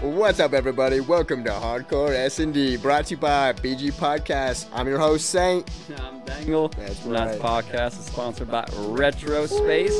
[0.00, 1.00] What's up, everybody?
[1.00, 4.66] Welcome to Hardcore S&D, brought to you by BG Podcast.
[4.72, 5.68] I'm your host, Saint.
[5.98, 6.68] I'm Dangle.
[6.68, 7.38] That's right.
[7.40, 9.96] podcast is sponsored by Retro Space.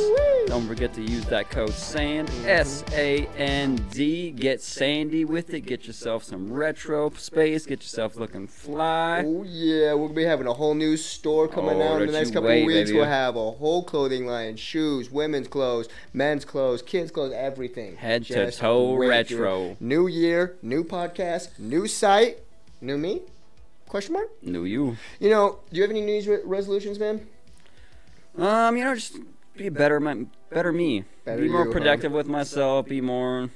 [0.48, 4.30] Don't forget to use that code SAND, S A N D.
[4.30, 5.60] Get sandy with it.
[5.60, 7.66] Get yourself some retro space.
[7.66, 9.22] Get yourself looking fly.
[9.26, 12.30] Oh yeah, we'll be having a whole new store coming Oh, out in the next
[12.30, 12.88] couple wait, of weeks.
[12.88, 12.98] baby.
[12.98, 17.96] We'll have a whole clothing line, shoes, women's clothes, men's clothes, kids' clothes, everything.
[17.96, 19.38] Head to toe wait, dude.
[19.40, 19.76] retro.
[19.80, 22.38] New year, new podcast, new site,
[22.80, 23.20] new me?
[23.87, 24.28] Question mark?
[24.42, 24.96] Knew you.
[25.20, 27.26] You know, do you have any New Year's resolutions, man?
[28.38, 29.16] Um, you know, just
[29.56, 31.05] be a better, my, better me.
[31.25, 31.73] Better be more you, huh?
[31.73, 32.87] productive with myself.
[32.87, 33.51] Be more.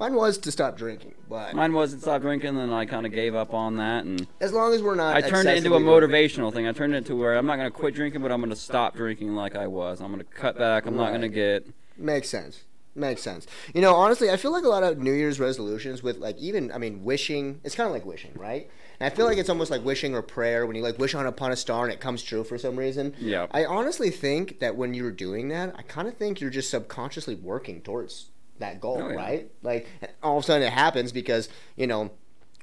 [0.00, 3.12] Mine was to stop drinking, but Mine was to stop drinking, then I kind of
[3.12, 5.78] gave up on that, and as long as we're not, I turned it into a
[5.78, 6.66] motivational thing.
[6.66, 9.34] I turned it into where I'm not gonna quit drinking, but I'm gonna stop drinking
[9.34, 10.00] like I was.
[10.00, 10.86] I'm gonna cut back.
[10.86, 11.66] I'm not gonna get.
[11.98, 12.64] Makes sense.
[12.94, 13.46] Makes sense.
[13.74, 16.72] You know, honestly, I feel like a lot of New Year's resolutions with like even
[16.72, 17.60] I mean wishing.
[17.62, 18.70] It's kind of like wishing, right?
[19.00, 21.26] And I feel like it's almost like wishing or prayer when you like wish on
[21.26, 23.14] upon a star and it comes true for some reason.
[23.18, 23.46] Yeah.
[23.50, 27.34] I honestly think that when you're doing that, I kind of think you're just subconsciously
[27.36, 28.26] working towards
[28.58, 29.14] that goal, Oh, yeah.
[29.16, 29.50] right?
[29.62, 29.88] Like
[30.22, 32.10] all of a sudden it happens because you know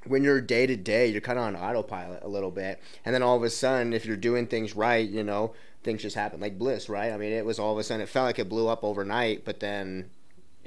[0.05, 3.21] when you're day to day, you're kind of on autopilot a little bit, and then
[3.23, 6.39] all of a sudden, if you're doing things right, you know, things just happen.
[6.39, 7.11] Like Bliss, right?
[7.11, 9.43] I mean, it was all of a sudden, it felt like it blew up overnight,
[9.43, 10.09] but then.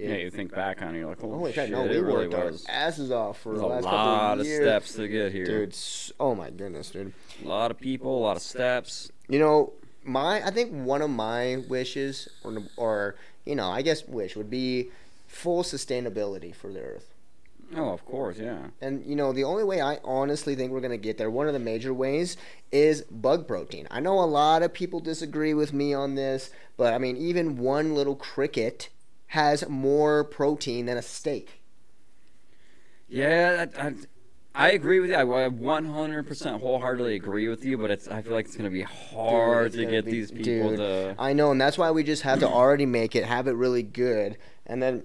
[0.08, 1.70] Yeah, you think back on it, you're like, oh, Holy shit!
[1.70, 2.66] No, we it really worked our was.
[2.68, 5.32] asses off for There's the a last lot couple of of years, steps to get
[5.32, 5.44] here.
[5.44, 5.76] dude.
[6.18, 7.12] Oh my goodness, dude.
[7.44, 9.10] A lot of people, a lot of steps.
[9.28, 9.72] You know,
[10.04, 14.50] my I think one of my wishes, or, or you know, I guess wish would
[14.50, 14.88] be
[15.28, 17.06] full sustainability for the Earth.
[17.76, 18.66] Oh, of course, yeah.
[18.80, 21.52] And you know, the only way I honestly think we're gonna get there, one of
[21.52, 22.36] the major ways,
[22.72, 23.86] is bug protein.
[23.92, 27.58] I know a lot of people disagree with me on this, but I mean, even
[27.58, 28.88] one little cricket
[29.30, 31.62] has more protein than a steak.
[33.08, 33.94] Yeah, I, I,
[34.54, 35.16] I agree with you.
[35.16, 38.82] I, I 100% wholeheartedly agree with you, but it's I feel like it's gonna be
[38.82, 41.14] hard Dude, to get be- these people dude, to.
[41.18, 43.84] I know, and that's why we just have to already make it, have it really
[43.84, 44.36] good,
[44.66, 45.02] and then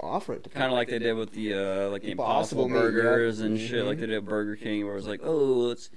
[0.00, 0.50] offer it to.
[0.50, 3.02] Kind of like they did with the uh, like the Impossible Impossible Meat, yeah.
[3.02, 3.86] burgers and shit, Mhm.
[3.86, 5.34] like they did at Burger King, where it was like, oh,
[5.68, 5.88] let's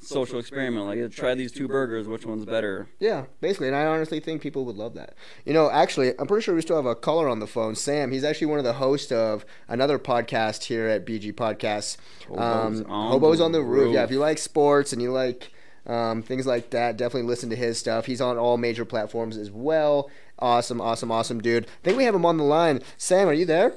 [0.00, 0.86] social experiment.
[0.86, 2.06] Like, try these two burgers.
[2.06, 2.88] Which one's better?
[2.98, 5.14] Yeah, basically, and I honestly think people would love that.
[5.44, 7.74] You know, actually, I'm pretty sure we still have a caller on the phone.
[7.74, 11.96] Sam, he's actually one of the hosts of another podcast here at BG Podcasts.
[12.28, 13.94] Hobos um, on Hobos the on the roof.
[13.94, 15.50] Yeah, if you like sports and you like
[15.86, 18.06] um, things like that, definitely listen to his stuff.
[18.06, 20.10] He's on all major platforms as well.
[20.38, 21.64] Awesome, awesome, awesome dude.
[21.64, 22.82] I think we have him on the line.
[22.98, 23.74] Sam, are you there?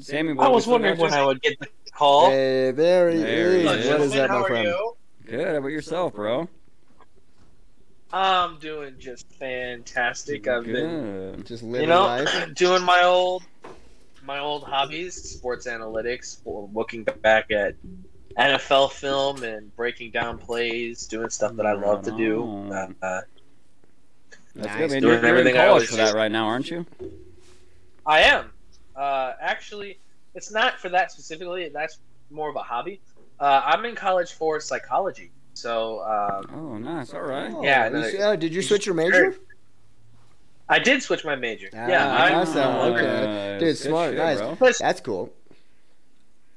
[0.00, 2.30] Sammy, I was wondering when I would get the call.
[2.30, 3.62] Hey, there he There he is.
[3.62, 3.66] is.
[3.66, 4.64] What is Gentlemen, that, how my are friend?
[4.68, 4.70] you?
[4.70, 5.30] you?
[5.30, 5.48] Good.
[5.48, 6.48] How about yourself, bro?
[8.12, 10.46] I'm doing just fantastic.
[10.46, 11.46] I've been, Good.
[11.46, 12.28] Just you know, life.
[12.54, 13.42] doing my old,
[14.24, 17.74] my old hobbies, sports analytics, or looking back at
[18.38, 22.44] NFL film and breaking down plays, doing stuff that I love to do.
[22.72, 23.20] Uh, uh,
[24.54, 24.76] That's Nice.
[24.78, 25.02] good, man.
[25.02, 26.16] Doing You're, you're in everything I college always for that do.
[26.16, 26.86] right now, aren't you?
[28.06, 28.50] I am.
[28.94, 29.98] Uh, actually,
[30.34, 31.68] it's not for that specifically.
[31.68, 31.98] That's
[32.30, 33.00] more of a hobby.
[33.40, 35.30] Uh, I'm in college for psychology.
[35.54, 37.14] So um, Oh, nice.
[37.14, 37.52] All right.
[37.54, 39.36] Oh, Yeah, you uh, did you switch your major?
[40.68, 41.68] I did switch my major.
[41.74, 42.58] Ah, yeah, I, awesome.
[42.58, 43.58] Uh, okay.
[43.60, 44.38] Dude, smart, shit, nice.
[44.38, 44.56] bro.
[44.56, 45.32] Plus, That's cool.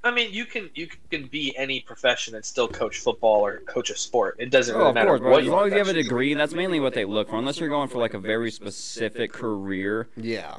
[0.03, 3.89] I mean, you can you can be any profession and still coach football or coach
[3.89, 4.37] a sport.
[4.39, 6.33] It doesn't Oh, really of matter course, what As long as you have a degree,
[6.33, 7.35] that's mainly what they look for.
[7.37, 10.55] Unless you're going for like a very specific career, Yeah.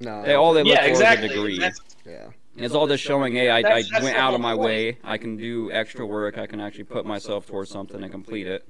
[0.00, 0.22] No.
[0.22, 1.26] they, all they look Yeah, for exactly.
[1.26, 1.58] is a degree.
[1.58, 2.28] That's- yeah.
[2.58, 4.98] It's all just showing, hey, I, I That's- that's went out of my way.
[5.04, 6.38] I can do extra work.
[6.38, 8.66] I can actually put myself towards something and complete it.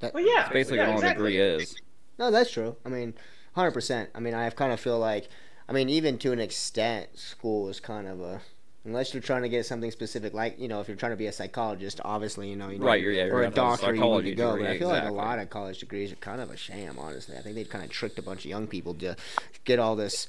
[0.00, 1.36] That- Well, yeah, That's basically yeah, what all exactly.
[1.36, 1.74] a degree is.
[2.18, 2.76] No, that's true.
[2.84, 3.14] I mean,
[3.54, 4.10] hundred percent.
[4.14, 5.28] I mean, I kind of feel like,
[5.68, 8.40] I mean, even to an extent, school is kind of a.
[8.84, 11.26] Unless you're trying to get something specific, like you know, if you're trying to be
[11.26, 13.60] a psychologist, obviously, you know, you Right, you're- yeah, you're or a gonna have to
[13.60, 14.50] have doctor, a you need to go.
[14.52, 16.98] degree, but I feel like a lot of college degrees are kind of a sham.
[16.98, 19.16] Honestly, I think they've kind of tricked a bunch of young people to
[19.64, 20.28] get all this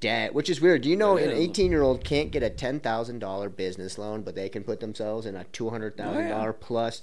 [0.00, 0.82] debt, which is weird.
[0.82, 4.22] Do you know an 18 year old can't get a ten thousand dollar business loan,
[4.22, 7.02] but they can put themselves in a two hundred thousand dollar oh, plus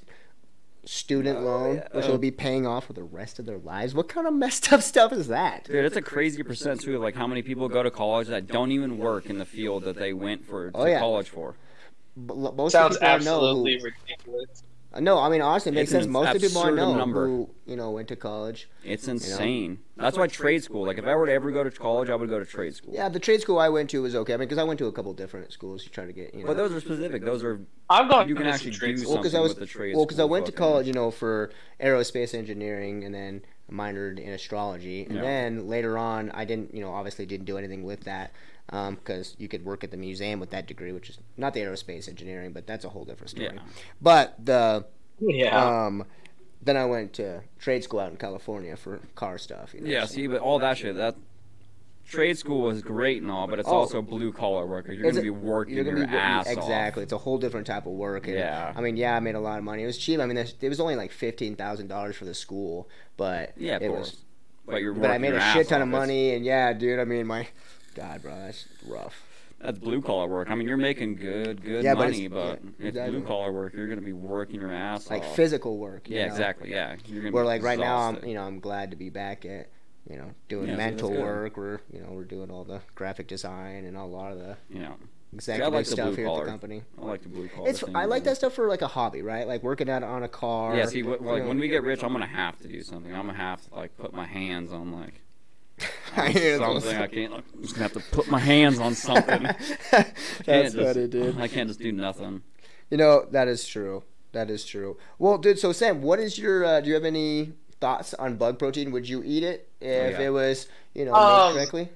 [0.86, 1.88] student Oh, loan, yeah.
[1.92, 2.12] which oh.
[2.12, 3.94] will be paying off for the rest of their lives.
[3.94, 5.66] What kind of messed up stuff is that?
[5.66, 8.48] Dude, it's a crazy percent too of like how many people go to college that
[8.48, 11.00] don't even work in the field that they went for Oh, to yeah.
[11.00, 11.56] college for.
[12.18, 14.64] B- l- most Sounds of people know who- absolutely ridiculous.
[15.00, 16.08] No, I mean honestly, it makes It's sense.
[16.08, 17.26] Most of the people I know number.
[17.26, 18.70] who you know went to college.
[18.84, 19.80] It's insane.
[19.98, 20.86] That's why trade school.
[20.86, 22.94] Like if I were to ever go to college, I would go to trade school.
[22.94, 24.34] Yeah, the trade school I went to was okay.
[24.34, 26.42] I mean, because I went to a couple different schools to try to get you
[26.42, 26.48] know.
[26.48, 27.24] But those are specific.
[27.26, 28.30] Those are I'm going.
[28.30, 29.14] you can actually trade do school.
[29.16, 30.94] well, because I something was with the trade well, because I went to college, you
[30.94, 31.52] know, for
[31.82, 35.22] aerospace engineering, and then minored in astrology, and Yeah.
[35.22, 38.32] then later on, I didn't, you know, obviously didn't do anything with that
[38.70, 42.08] because you could work at the museum with that degree, which is not the aerospace
[42.10, 43.50] engineering, but that's a whole different story.
[43.54, 43.60] Yeah.
[44.02, 44.86] But the
[45.20, 45.86] Yeah.
[45.86, 46.06] um,
[46.62, 49.74] then I went to trade school out in California for car stuff.
[49.74, 51.16] You know, Yeah, see, but all that shit, that
[52.08, 53.74] trade school was great and all, but it's Oh.
[53.74, 54.88] also blue collar work.
[54.88, 57.04] You're gonna it- be working you're gonna your be working- ass exactly.
[57.04, 58.28] It's a whole different type of work.
[58.28, 58.74] And, Yeah.
[58.76, 59.84] I mean, yeah, I made a lot of money.
[59.84, 60.20] It was cheap.
[60.20, 63.82] I mean, it was only like fifteen thousand dollars for the school, but Yeah, of
[63.84, 64.00] it course.
[64.12, 64.22] was.
[64.68, 65.92] But you're But I made your a shit ton of off.
[65.92, 67.00] Money, and yeah, dude.
[67.00, 67.48] I mean, my
[67.96, 69.24] God, bro, that's rough.
[69.60, 70.52] That's blue collar work.
[70.52, 73.18] I mean, you're making good, good Yeah, but money, it's- but yeah, it's exactly.
[73.20, 73.74] blue collar work.
[73.74, 75.28] You're gonna be working your ass Like off.
[75.28, 76.10] Like physical work.
[76.10, 76.32] you Yeah, know?
[76.34, 76.72] exactly.
[76.72, 79.10] Yeah, you're gonna Where be like right now, I'm you know I'm glad to be
[79.10, 79.70] back at
[80.10, 81.56] you know doing Yeah, mental work.
[81.58, 84.80] We're you know we're doing all the graphic design and a lot of the you
[84.82, 84.96] know,
[85.34, 86.84] executive like stuff here at the company.
[87.02, 87.70] I like the blue collar.
[87.70, 89.48] It's thing, I like that stuff for like a hobby, right?
[89.48, 90.76] Like working out on a car.
[90.76, 93.16] Yeah, see, wh- you like when we get rich, I'm gonna have to do something.
[93.16, 95.22] I'm gonna have to like put my hands on like
[95.80, 96.05] I on hear those.
[96.60, 96.96] something.
[96.98, 97.34] I can't.
[97.34, 99.44] I'm just gonna have to put my hands on something.
[99.92, 101.40] That's Can't just- funny, dude.
[101.40, 102.42] I can't just do nothing.
[102.90, 104.04] You know that is true.
[104.32, 104.98] That is true.
[105.18, 105.60] Well, dude.
[105.60, 106.66] So Sam, what is your?
[106.66, 108.92] Uh, do you have any thoughts on bug protein?
[108.92, 110.28] Would you eat it if yeah.
[110.28, 111.90] it was you know Um, made correctly?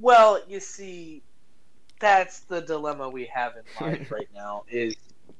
[0.00, 1.22] Well, you see,
[2.00, 4.64] that's the dilemma we have in life right now.
[4.68, 4.96] Is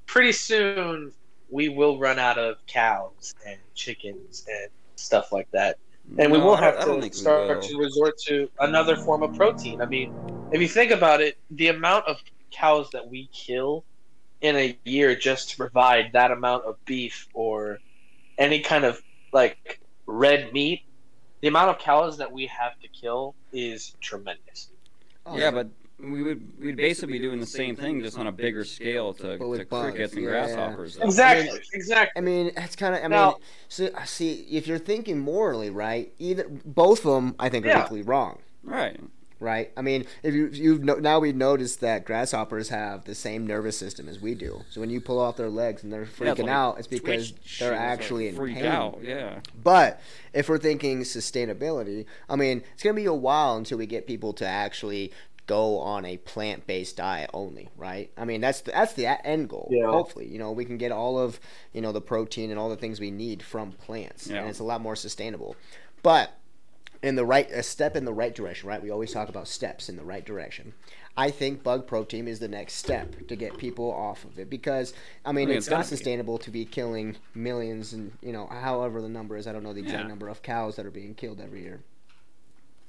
[0.07, 1.13] pretty soon
[1.51, 5.79] we will run out of cows and chickens and stuff like that,
[6.19, 9.81] and we will have I to think start to resort to another form of protein.
[9.81, 10.11] I mean,
[10.51, 12.17] if you think about it, the amount of
[12.51, 13.85] cows that we kill
[14.41, 17.81] in a year just to provide that amount of beef or
[18.39, 19.01] any kind of
[19.33, 20.83] like red meat,
[21.41, 24.71] the amount of cows that we have to kill is tremendous.
[25.25, 25.69] Oh, yeah, but
[26.03, 29.37] we would we'd basically be doing the same thing, just on a bigger scale to,
[29.39, 30.31] But with to bugs, crickets and yeah.
[30.31, 30.97] grasshoppers.
[30.97, 31.05] though.
[31.05, 32.13] Exactly, exactly.
[32.21, 33.05] I mean, it's kind of.
[33.05, 33.35] I mean,
[33.69, 36.13] so see if you're thinking morally, right?
[36.19, 37.85] Either both of them, I think, are Yeah.
[37.85, 38.39] equally wrong.
[38.65, 38.99] Right.
[39.41, 39.73] Right.
[39.77, 43.77] I mean, if you you've no, now we've noticed that grasshoppers have the same nervous
[43.77, 44.61] system as we do.
[44.71, 47.33] So when you pull off their legs and they're Yeah, freaking like out, it's because
[47.33, 48.67] twitch they're it's like actually in freak pain.
[48.67, 49.01] out.
[49.03, 49.41] Yeah.
[49.65, 50.01] But
[50.33, 54.07] if we're thinking sustainability, I mean, it's going to be a while until we get
[54.07, 55.11] people to actually
[55.53, 58.11] go on a plant-based diet only, right?
[58.17, 59.69] I mean, that's the, that's the end goal.
[59.71, 59.87] Yeah.
[59.91, 61.41] Hopefully, you know, we can get all of,
[61.73, 64.39] you know, the protein and all the things we need from plants, Yeah.
[64.41, 65.57] and it's a lot more sustainable.
[66.03, 66.27] But
[67.03, 68.83] in the right a step in the right direction, right?
[68.83, 70.73] We always talk about steps in the right direction.
[71.17, 74.95] I think bug protein is the next step to get people off of it because
[75.25, 75.87] I mean I mean, it's it's not be.
[75.97, 79.75] sustainable to be killing millions and you know however the number is I don't know
[79.75, 80.09] the exact Yeah.
[80.09, 81.81] number of cows that are being killed every year.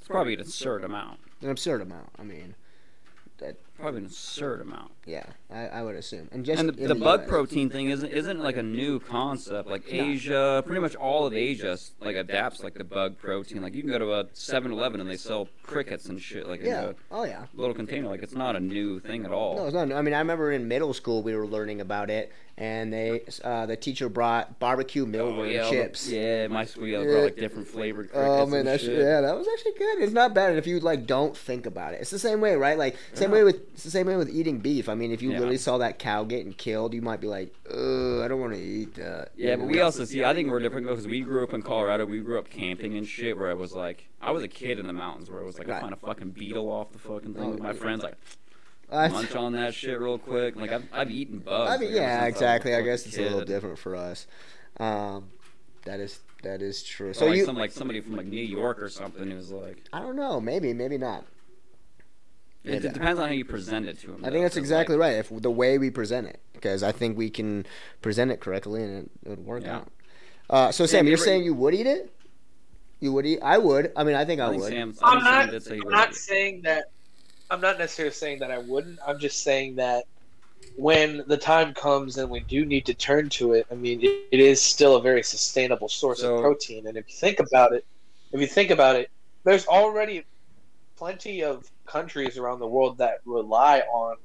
[0.04, 1.22] It's probably an absurd amount.
[1.42, 2.10] An absurd amount.
[2.20, 2.56] I mean,
[3.38, 4.92] that Probably an absurd amount.
[5.06, 6.28] yeah, I, I would assume.
[6.34, 7.30] And just And the, the bug US.
[7.30, 9.70] protein thing isn't isn't like a new concept.
[9.70, 13.62] Like Asia, pretty much all of Asia like adapts like the bug protein.
[13.62, 16.90] Like you can go to a 7-Eleven and they sell crickets and shit like Yeah.
[16.90, 17.46] a Oh yeah.
[17.56, 18.10] little container.
[18.10, 19.56] Like it's not a new thing at all.
[19.56, 19.90] No, it's not.
[19.94, 23.66] I mean, I remember in middle school we were learning about it, and they uh,
[23.66, 26.08] the teacher brought barbecue mealworm Oh, yeah, chips.
[26.10, 28.30] Yeah, my school yeah, brought like different flavored crickets.
[28.32, 30.00] Oh man, that's yeah, that was actually good.
[30.04, 32.02] It's not bad if you like don't think about it.
[32.02, 32.78] It's the same way, right?
[32.78, 33.38] Like same Yeah.
[33.38, 34.88] way with it's the same way with eating beef.
[34.88, 35.38] I mean, if you Yeah.
[35.40, 38.60] literally saw that cow getting killed, you might be like, "Ugh, I don't want to
[38.62, 40.24] eat that." Yeah, but we also see.
[40.24, 42.06] I think we're different because we grew up in Colorado.
[42.06, 43.36] We grew up camping and shit.
[43.38, 45.30] Where I was like, I was a kid in the mountains.
[45.32, 45.78] Where it was like, Right.
[45.78, 48.04] I find a fucking beetle off the fucking thing Oh, with my friends.
[48.04, 48.16] Like,
[48.92, 50.56] I- munch on that shit real quick.
[50.56, 51.72] Like I've, I've eaten bugs.
[51.72, 52.76] I mean, like, yeah, since exactly.
[52.76, 54.28] I, I guess it's a little different for us.
[54.80, 55.30] Um,
[55.86, 57.10] that is that is true.
[57.10, 59.84] Or So like you, some like somebody from like New York or something who's like.
[59.94, 61.26] I don't know, maybe, maybe not.
[62.64, 62.88] It, Maybe.
[62.88, 64.24] it depends on how you present it to them.
[64.24, 65.16] I think that's exactly right.
[65.18, 67.66] If the way we present it, because I think we can
[68.02, 69.78] present it correctly and it, it would work Yeah.
[69.78, 69.92] out.
[70.50, 72.14] Uh, so Sam, you you're saying you would eat it?
[73.02, 73.40] You would eat?
[73.44, 73.92] I would.
[73.98, 74.72] I mean, I think I, I think would.
[74.72, 74.94] Sam.
[75.04, 75.62] I I'm not.
[75.62, 76.86] say I'm not saying that.
[77.54, 78.98] I'm not necessarily saying that I wouldn't.
[79.06, 80.06] I'm just saying that
[80.76, 84.26] when the time comes and we do need to turn to it, I mean, it,
[84.32, 86.88] it is still a very sustainable source So- of protein.
[86.88, 87.86] And if you think about it,
[88.32, 89.12] if you think about it,
[89.44, 90.26] there's already
[90.96, 94.16] plenty of countries around the world that rely on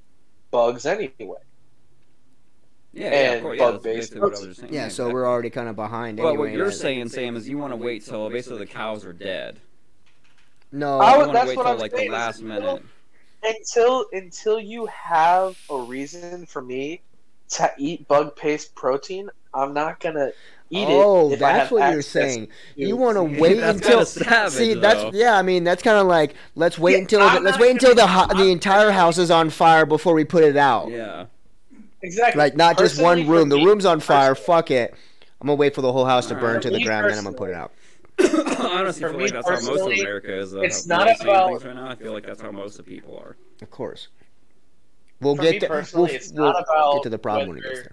[0.51, 1.13] bugs anyway.
[2.95, 3.59] Yeah, yeah, of and course.
[3.59, 4.73] Yeah, bug-based basically what I was saying.
[4.73, 6.17] Yeah, so we're already kind of behind.
[6.17, 8.67] But anyway, what you're that- saying, Sam, is you want to wait till basically the
[8.67, 9.61] cows are dead.
[10.73, 12.43] No, I You would- want to that's wait what till I'm like the last is
[12.43, 12.83] minute.
[13.43, 17.01] Until until you have a reason for me
[17.51, 20.33] to eat bug paste protein, I'm not gonna
[20.71, 21.35] eat oh, it.
[21.35, 22.47] if I that's what you're saying.
[22.49, 25.11] to- You want to wait That's until savage, see that's though.
[25.15, 25.39] yeah.
[25.39, 28.07] I mean, that's kind of like let's wait Yeah, until I'm let's wait until the
[28.07, 30.91] ho- the entire house is on fire before we put it out.
[30.91, 31.27] Yeah.
[32.03, 33.49] exactly Like not just one for room.
[33.49, 34.35] The room's on fire.
[34.35, 34.95] Fuck it.
[35.41, 36.63] I'm gonna wait for the whole house to burn Alright.
[36.63, 37.73] to the Me ground, then I'm gonna put it out.
[38.21, 40.55] I honestly For feel me like that's how most of personally, America is.
[40.55, 41.89] Uh, it's not way seeing about- things right now.
[41.91, 43.37] I feel like that's how most of people are.
[43.63, 44.09] Of course.
[45.21, 45.69] We'll For get me there.
[45.69, 47.93] personally, we'll, it's we'll not about get to the problem when it gets there.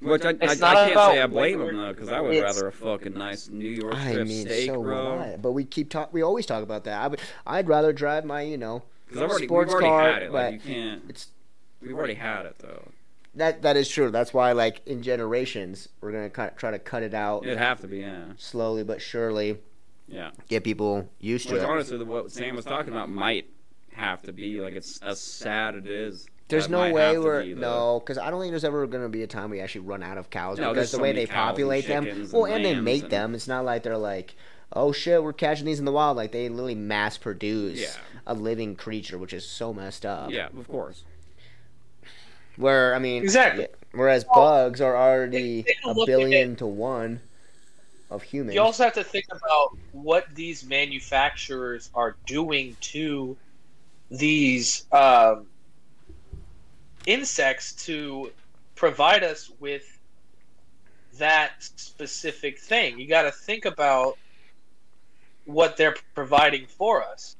[0.00, 2.68] Which I, I, I can't say I blame whether- them though, because I would rather
[2.68, 5.18] a fucking nice New York I strip mean, steak, so bro.
[5.18, 5.36] I.
[5.40, 6.12] But we keep talk.
[6.12, 7.00] We always talk about that.
[7.00, 7.20] I would.
[7.46, 10.12] I'd rather drive my, you know, Because I've already, sports we've already car.
[10.12, 10.32] had it.
[10.32, 11.02] but Like you can't.
[11.08, 11.28] it's
[11.80, 12.88] We've already had it though.
[13.36, 13.62] That.
[13.62, 14.10] That is true.
[14.10, 17.80] That's why, like in generations, we're gonna cut, try to cut it out It'd have
[17.80, 19.58] to be, yeah, slowly but surely.
[20.08, 20.30] yeah.
[20.48, 21.68] Get people used to Which it.
[21.68, 23.46] honestly, what Sam was talking about might
[23.92, 26.26] have to be like it's as sad it is.
[26.48, 29.22] There's no way we're be no, because I don't think there's ever going to be
[29.22, 31.86] a time we actually run out of cows No, because the so way they populate
[31.86, 32.28] them.
[32.30, 33.34] Well, and and they make and- them.
[33.34, 34.34] It's not like they're like,
[34.74, 36.18] oh shit, we're catching these in the wild.
[36.18, 37.88] Like they literally mass produce Yeah.
[38.26, 40.30] a living creature, which is so messed up.
[40.30, 41.04] Yeah, of course.
[42.62, 43.62] Where I mean, Exactly.
[43.62, 47.20] yeah, whereas Well, bugs are already take a a billion to one
[48.10, 48.54] of humans.
[48.54, 53.36] You also have to think about what these manufacturers are doing to
[54.10, 55.46] these um,
[57.06, 58.30] insects to
[58.74, 59.82] provide us with
[61.18, 62.98] that specific thing.
[62.98, 64.18] You got to think about
[65.44, 67.36] what they're providing for us.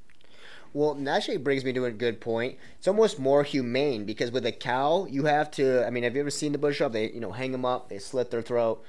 [0.75, 2.57] Well, that actually brings me to a good point.
[2.79, 5.87] It's almost more humane because with a cow, you have to.
[5.87, 6.93] I mean, have you ever seen the bush shop?
[6.93, 8.83] They, you know, hang them up, they slit their throat,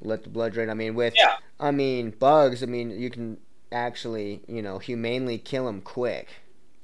[0.00, 0.70] let the blood drain.
[0.70, 1.36] I mean, with, Yeah.
[1.60, 2.62] I mean, bugs.
[2.62, 3.38] I mean, you can
[3.72, 6.28] actually, you know, humanely kill them quick.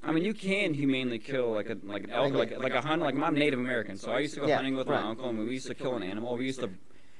[0.02, 3.02] I mean, you can humanely kill like a like an elk, like like a hunt.
[3.02, 5.02] Like I'm Native American, so I used to go Yeah, hunting with right.
[5.02, 6.36] my uncle, and we used to kill an animal.
[6.36, 6.70] We used to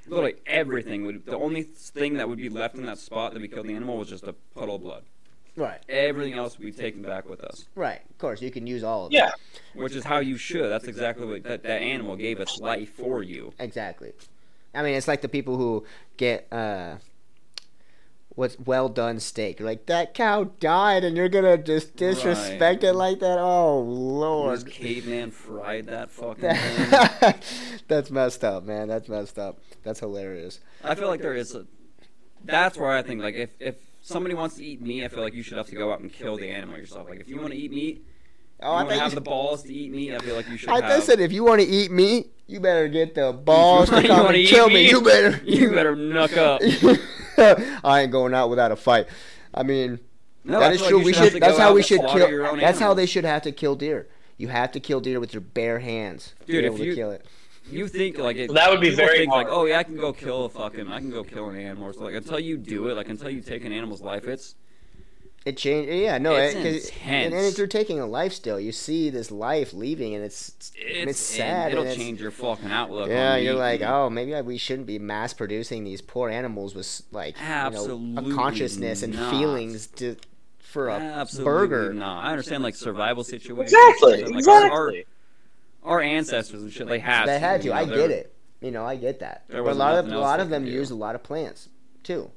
[0.06, 1.24] literally everything would.
[1.26, 3.96] The only thing that would be left in that spot that we killed the animal
[3.96, 5.04] was just a puddle of blood.
[5.56, 5.80] Right.
[5.88, 8.00] Everything else would be taken back with us, Right.
[8.10, 9.16] Of course, you can use all of that.
[9.16, 9.28] Yeah.
[9.28, 9.80] it.
[9.80, 10.68] which is how you should.
[10.70, 13.52] That's exactly what that, that animal gave its life for you.
[13.60, 14.12] Exactly.
[14.74, 15.84] I mean, it's like the people who
[16.16, 16.96] get uh,
[18.30, 19.60] what's well done steak.
[19.60, 22.90] You're like that cow died, and you're gonna just disrespect Right.
[22.90, 23.38] it like that.
[23.38, 24.56] Oh lord!
[24.56, 24.72] This lord.
[24.74, 27.34] caveman fried that fucking thing.
[27.86, 28.88] That's messed up, man.
[28.88, 29.60] That's messed up.
[29.84, 30.58] That's hilarious.
[30.82, 31.66] I feel like there is a.
[32.44, 35.34] That's where I think like if if somebody wants to eat meat, I feel like
[35.34, 37.08] you should have to go out and kill the animal yourself.
[37.08, 38.04] Like if you want to eat meat,
[38.62, 40.14] Oh, you I want to think have the balls to eat meat.
[40.14, 41.02] I feel like you should I have.
[41.02, 44.46] said if you want to eat meat, you better get the balls to come and
[44.46, 44.74] kill me.
[44.74, 45.40] meat, You better.
[45.44, 46.60] You better knuck up.
[47.84, 49.08] I ain't going out without a fight.
[49.52, 49.98] I mean,
[50.44, 50.96] No, that I is feel true.
[50.98, 51.40] like we should have should.
[51.42, 52.28] to That's how we should kill.
[52.30, 54.06] your own That's how they should have to kill deer.
[54.36, 56.34] You have to kill deer with your bare hands.
[56.46, 57.24] to Dude, be if able to you- kill it.
[57.70, 60.12] You think like it, That would be very think like, oh yeah, I can go
[60.12, 61.92] kill a fucking, I can go kill an animal.
[61.92, 64.54] So like until you do it, like until you take an animal's life, it's
[65.46, 65.90] It changed.
[65.90, 69.10] Yeah, no, It's it, 'cause- and, and if you're taking a life still, you see
[69.10, 71.72] this life leaving, and it's it's, it's, it's sad.
[71.72, 73.08] It'll and it's- change your fucking outlook.
[73.08, 76.74] Yeah, on you're like, and- oh, maybe we shouldn't be mass producing these poor animals
[76.74, 79.30] with like you know, a Absolutely consciousness and not.
[79.30, 80.16] feelings to
[80.58, 81.94] for a Absolutely burger.
[81.94, 82.24] not.
[82.24, 83.72] I understand like survival situations.
[83.72, 84.22] Exactly.
[84.24, 84.70] like, Exactly.
[84.70, 84.92] Our,
[85.84, 87.26] our ancestors and shit, they had.
[87.26, 87.68] They had to.
[87.68, 88.34] you know, I get it.
[88.60, 89.44] You know, I get that.
[89.48, 90.76] There But a lot of a lot of them could do.
[90.76, 91.68] use a lot of plants
[92.02, 92.30] too.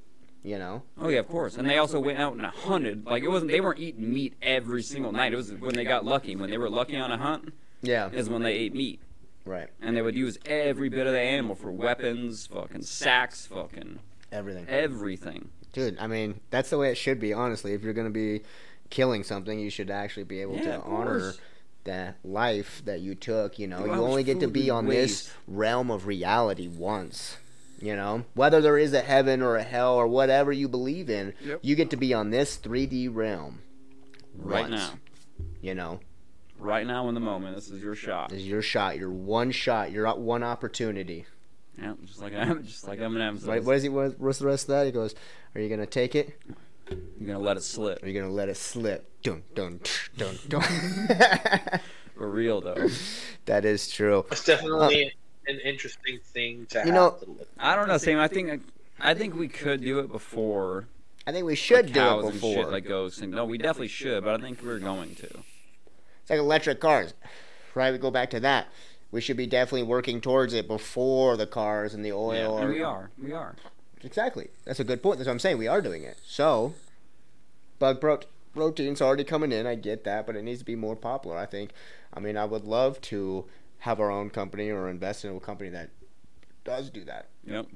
[0.43, 0.83] You know.
[0.97, 1.57] Oh yeah, of course.
[1.57, 3.05] And they also went out and hunted.
[3.05, 3.51] Like it wasn't.
[3.51, 5.33] They weren't eating meat every single night.
[5.33, 6.35] It was when they got lucky.
[6.35, 8.09] When they were lucky on a hunt, Yeah.
[8.11, 9.01] is when they ate meat.
[9.45, 9.69] Right.
[9.81, 13.99] And they would use every bit of the animal for weapons, fucking sacks, fucking
[14.31, 14.65] Everything.
[14.67, 15.49] everything.
[15.71, 17.31] Dude, I mean, that's the way it should be.
[17.33, 18.41] Honestly, if you're gonna be
[18.89, 21.39] killing something, you should actually be able Yeah, to of honor course.
[21.87, 23.59] That life that you took.
[23.59, 27.37] You know, Dude, you only get to be we on this realm of reality once.
[27.79, 31.33] You know, whether there is a heaven or a hell or whatever you believe in,
[31.43, 31.59] Yep.
[31.61, 33.59] you get to be on this 3D realm
[34.35, 34.93] Right once, now,
[35.61, 35.99] You know,
[36.59, 38.29] right now in the moment, this is your shot.
[38.29, 41.25] this is your shot, your one shot, your one opportunity.
[41.77, 43.47] Yeah, just like I'm, just like Eminem says.
[43.47, 43.89] What, what is he?
[43.89, 44.85] What, what's the rest of that?
[44.87, 45.13] He goes,
[45.53, 46.39] "Are you gonna take it?
[46.89, 48.01] You're gonna let it slip.
[48.01, 49.79] Or are you gonna let it slip?" Dun dun
[50.17, 50.61] dun dun.
[52.15, 52.87] For real though.
[53.45, 54.25] that is true.
[54.31, 57.45] It's definitely uh, an interesting thing to You have know- to.
[57.59, 58.19] I don't know, Sam.
[58.19, 58.63] I think
[58.99, 60.87] I think we could do it before
[61.25, 62.53] I think we should like, do cows it and before.
[62.55, 63.19] shit like ghosts.
[63.21, 65.25] And, no, we definitely should, but I think we're going to.
[65.25, 67.13] It's like electric cars,
[67.75, 67.91] right?
[67.91, 68.67] We go back to that.
[69.11, 72.55] We should be definitely working towards it before the cars and the oil.
[72.57, 73.09] Yeah, and we are.
[73.21, 73.55] We are.
[74.03, 74.49] Exactly.
[74.65, 75.17] That's a good point.
[75.17, 75.57] That's what I'm saying.
[75.57, 76.17] We are doing it.
[76.25, 76.73] So,
[77.79, 78.19] bug pro-
[78.53, 79.65] protein's already coming in.
[79.65, 81.37] I get that, but it needs to be more popular.
[81.37, 81.71] I think.
[82.13, 83.45] I mean, I would love to
[83.79, 85.89] have our own company or invest in a company that
[86.63, 87.27] does do that.
[87.45, 87.67] Yep.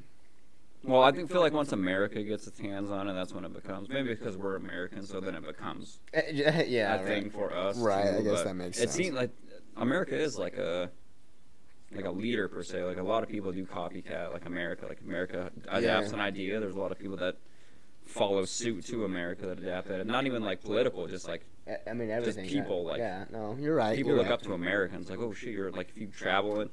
[0.84, 3.54] Well, I think feel like once America gets its hands on it, that's when it
[3.54, 6.32] becomes maybe because we're American, so then it becomes Eh,
[6.68, 7.78] yeah, a thing for us.
[7.78, 8.92] Right, too, I guess that makes sense.
[8.92, 9.30] It seems like
[9.78, 10.90] America is like a
[11.94, 12.84] like a leader per se.
[12.84, 14.86] Like a lot of people do copycat, like America.
[14.88, 16.14] Like America adapts Yeah.
[16.14, 16.60] an idea.
[16.60, 17.38] There's a lot of people that
[18.04, 20.06] follow suit to America that adapt it.
[20.08, 22.48] Not even like political, just like I- I mean everything.
[22.48, 22.90] people, yeah.
[22.90, 23.96] like- yeah, no, you're right.
[23.96, 24.34] people you're look right.
[24.34, 25.10] up to Americans.
[25.10, 26.72] Like, oh shit, you're like if you travel it.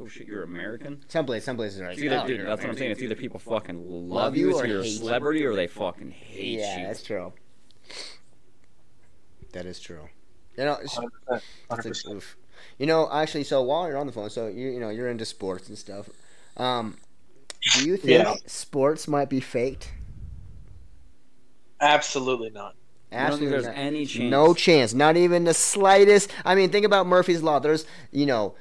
[0.00, 1.04] Oh shit, you're American.
[1.08, 1.90] Some place, some places are.
[1.90, 2.92] It's Like, either, oh, dude, you're that's what I'm saying.
[2.92, 4.96] It's either people fucking love, Love you, you or you're a hate you.
[4.98, 6.86] celebrity, or they fucking hate Yeah, you.
[6.86, 7.34] that's true.
[9.52, 10.08] That is true.
[10.56, 11.08] You know, it's, 100%.
[11.30, 11.44] it's
[12.04, 12.24] 100%.
[12.62, 12.80] A, oof.
[12.80, 15.24] you know, actually, so while you're on the phone, so you you know you're into
[15.24, 16.08] sports and stuff.
[16.56, 16.96] Um,
[17.74, 18.34] do you think Yeah.
[18.46, 19.92] sports might be faked?
[21.80, 22.74] Absolutely not.
[23.12, 23.76] I there's not.
[23.76, 24.30] any chance.
[24.30, 26.30] No chance, not even the slightest.
[26.44, 27.58] I mean, think about Murphy's Law.
[27.58, 28.54] There's, you know,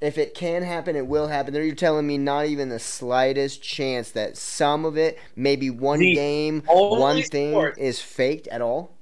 [0.00, 1.52] if it can happen, it will happen.
[1.52, 5.98] There, you're telling me not even the slightest chance that some of it, maybe one
[5.98, 8.96] The game, one thing, sport- is faked at all.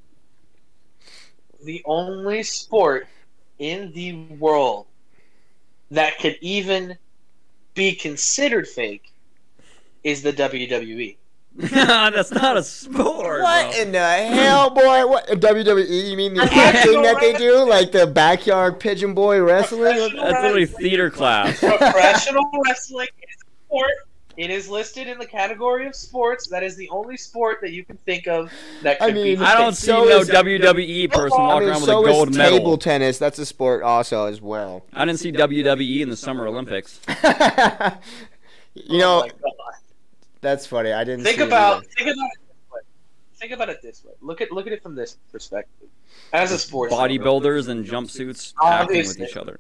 [1.65, 3.07] The only sport
[3.59, 4.87] in the world
[5.91, 6.97] that could even
[7.75, 9.13] be considered fake
[10.05, 10.33] is the.
[10.33, 11.17] WWE.
[11.59, 13.43] that's not a sport.
[13.43, 13.81] What bro.
[13.81, 15.07] in the hell, boy?
[15.09, 16.11] What WWE?
[16.11, 19.83] You mean the I'm acting actually that they do, like the backyard pigeon boy wrestling?
[19.83, 21.59] That's literally theater class.
[21.59, 23.91] Professional wrestling is a sport.
[24.39, 26.47] It is listed in the category of sports.
[26.47, 28.53] That is the only sport that you can think of
[28.83, 29.45] that I could mean, be.
[29.45, 32.03] I don't see So no is- WWE person I I walking mean, around with so
[32.05, 32.59] a gold is medal.
[32.59, 33.19] table tennis.
[33.19, 34.85] That's a sport also as well.
[34.93, 37.01] I didn't see WWE in the Summer Olympics.
[37.09, 39.53] you Oh know, my God.
[40.41, 40.93] that's funny.
[40.93, 42.15] I didn't think see about either.
[42.15, 42.81] think about it this way.
[43.41, 44.13] Think about it this way.
[44.21, 45.89] Look at look at it from this perspective.
[46.33, 49.59] As a sports Bodybuilders in jumpsuits acting with each other.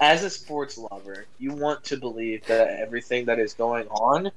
[0.00, 4.30] As a sports lover, you want to believe that everything that is going on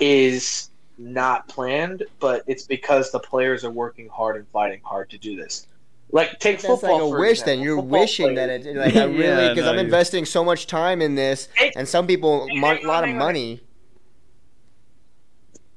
[0.00, 5.18] is not planned, but it's because the players are working hard and fighting hard to
[5.18, 5.66] do this.
[6.12, 6.92] Like take That's football.
[6.98, 7.30] like a for wish.
[7.40, 7.54] example.
[7.54, 10.24] Then you're Football wishing that players- it like I really Yeah, because no, I'm investing
[10.24, 13.14] so much time in this, Take- and some people Hang mon- on, a lot of
[13.14, 13.60] money.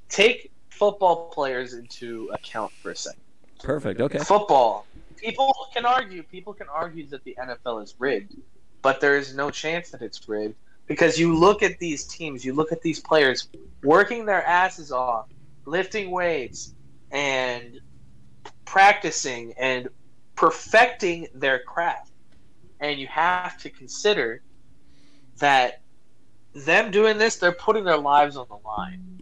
[0.09, 3.21] take football players into account for a second.
[3.61, 4.01] Perfect.
[4.01, 4.19] Okay.
[4.19, 4.85] Football.
[5.17, 6.23] People can argue.
[6.23, 8.35] People can argue that the NFL is rigged,
[8.83, 10.53] but there is no chance that it's rigged
[10.85, 13.47] because you look at these teams, you look at these players
[13.81, 15.27] working their asses off,
[15.65, 16.75] lifting weights,
[17.09, 17.79] and
[18.65, 19.87] practicing and
[20.35, 22.11] perfecting their craft,
[22.79, 24.41] and you have to consider
[25.39, 25.81] that
[26.53, 29.21] them doing this, they're putting their lives on the line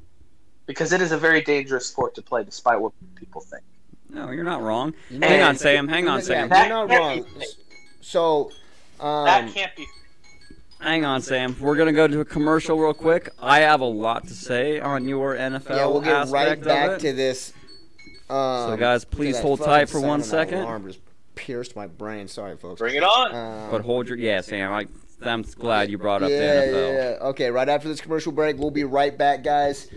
[0.65, 3.63] because it is a very dangerous sport to play, despite what people think.
[4.09, 4.93] No, you're not wrong.
[5.09, 5.87] You know- Hang on, Sam.
[5.87, 6.49] Hang on, Sam.
[6.49, 7.25] That you're not wrong.
[8.01, 8.51] So,
[9.01, 9.85] um, that can't be.
[10.79, 11.55] Hang on, Sam.
[11.59, 13.29] We're gonna go to a commercial real quick.
[13.39, 17.13] I have a lot to say on your NFL yeah, we'll get right back to
[17.13, 17.53] this.
[18.29, 20.59] Um, So, guys, please hold tight for sound one of my second.
[20.59, 20.99] Alarm just
[21.35, 22.27] pierced my brain.
[22.27, 22.79] Sorry, folks.
[22.79, 23.35] Bring it on.
[23.35, 24.71] Um, But hold your yeah, Sam.
[24.71, 24.87] I,
[25.21, 26.93] I'm glad you brought up yeah, the NFL.
[26.93, 27.27] yeah, yeah.
[27.27, 29.87] Okay, right after this commercial break, we'll be right back, guys.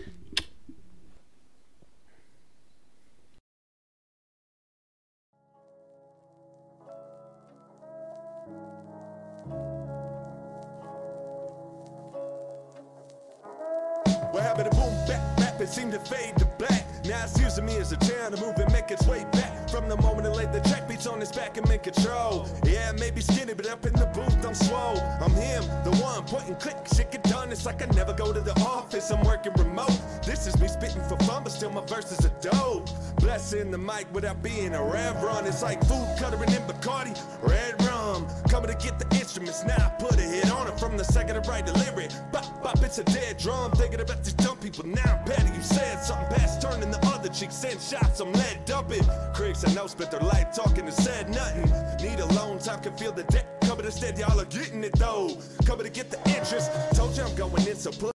[15.64, 16.84] It seemed to fade to black.
[17.06, 19.53] Now it's using me as a channel to move and make its way back.
[19.74, 22.46] From the moment it laid the track beats on his back and in control.
[22.64, 25.00] Yeah, maybe skinny, but up in the booth I'm swole.
[25.20, 27.50] I'm him, the one point and click, shit get done.
[27.50, 29.10] It's like I never go to the office.
[29.10, 29.98] I'm working remote.
[30.24, 32.88] This is me spitting for fun, but still my verses are dope.
[33.16, 35.44] Blessing the mic without being a rev run.
[35.44, 38.28] It's like food coloring in Bacardi, red rum.
[38.48, 41.42] Coming to get the instruments, now I put a hit on it from the second
[41.42, 42.12] to write the lyric.
[42.30, 43.72] Bop, bop, it's a dead drum.
[43.72, 45.52] Thinking about these dumb people, now I'm petty.
[45.52, 47.03] You said something past turning the
[47.34, 47.50] cheek.
[47.50, 49.04] Send shots, I'm lead dumping.
[49.34, 51.70] Critics I know spent their life talking and said nothing.
[52.02, 53.60] Need a long time, can feel the debt.
[53.62, 55.36] Coming instead, y'all are getting it though.
[55.64, 56.70] Coming to get the interest.
[56.94, 58.12] Told you I'm going in, so put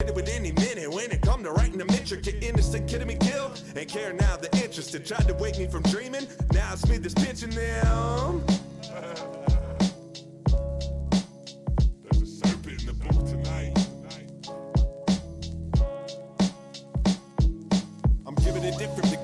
[0.00, 3.16] it with any minute when it come to writing the metric get innocent kidding me
[3.20, 6.96] kill ain't care now the interested tried to wake me from dreaming now it's me
[6.96, 8.42] that's pitching them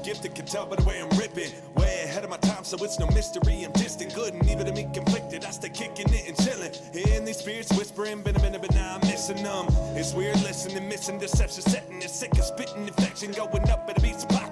[0.06, 1.50] gifted can tell by the way I'm ripping.
[1.74, 3.64] Way ahead of my time, so it's no mystery.
[3.64, 5.44] I'm distant, good and even to me conflicted.
[5.44, 6.70] I stay kicking it and chilling.
[6.92, 9.66] Hearing these spirits whispering, been a minute, but now I'm missing them.
[9.96, 14.00] It's weird listening, missing deception, setting it sick and spitting infection, going up at a
[14.00, 14.45] beat's pocket.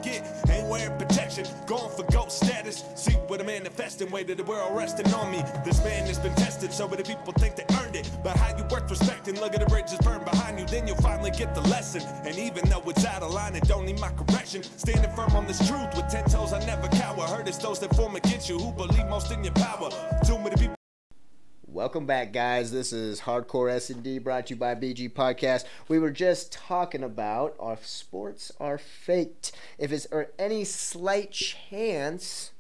[0.75, 2.83] Wearing protection, going for ghost status.
[2.97, 5.41] See what I'm manifesting, way to the world resting on me.
[5.65, 8.11] This man has been tested, so many people think they earned it.
[8.25, 11.31] But how you worth respecting, look at the bridges burned behind you, then you'll finally
[11.31, 12.03] get the lesson.
[12.25, 14.65] And even though it's out of line, it don't need my correction.
[14.65, 17.23] Standing firm on this truth with ten toes, I never cower.
[17.23, 19.91] Heard it's those that form against you who believe most in your power.
[20.27, 20.84] Too many people.
[21.75, 22.71] Welcome back, guys.
[22.71, 25.65] This is Hardcore S and D, brought to you by BG Podcast.
[25.89, 32.53] We were just talking about if sports are faked, if it's or any slight chance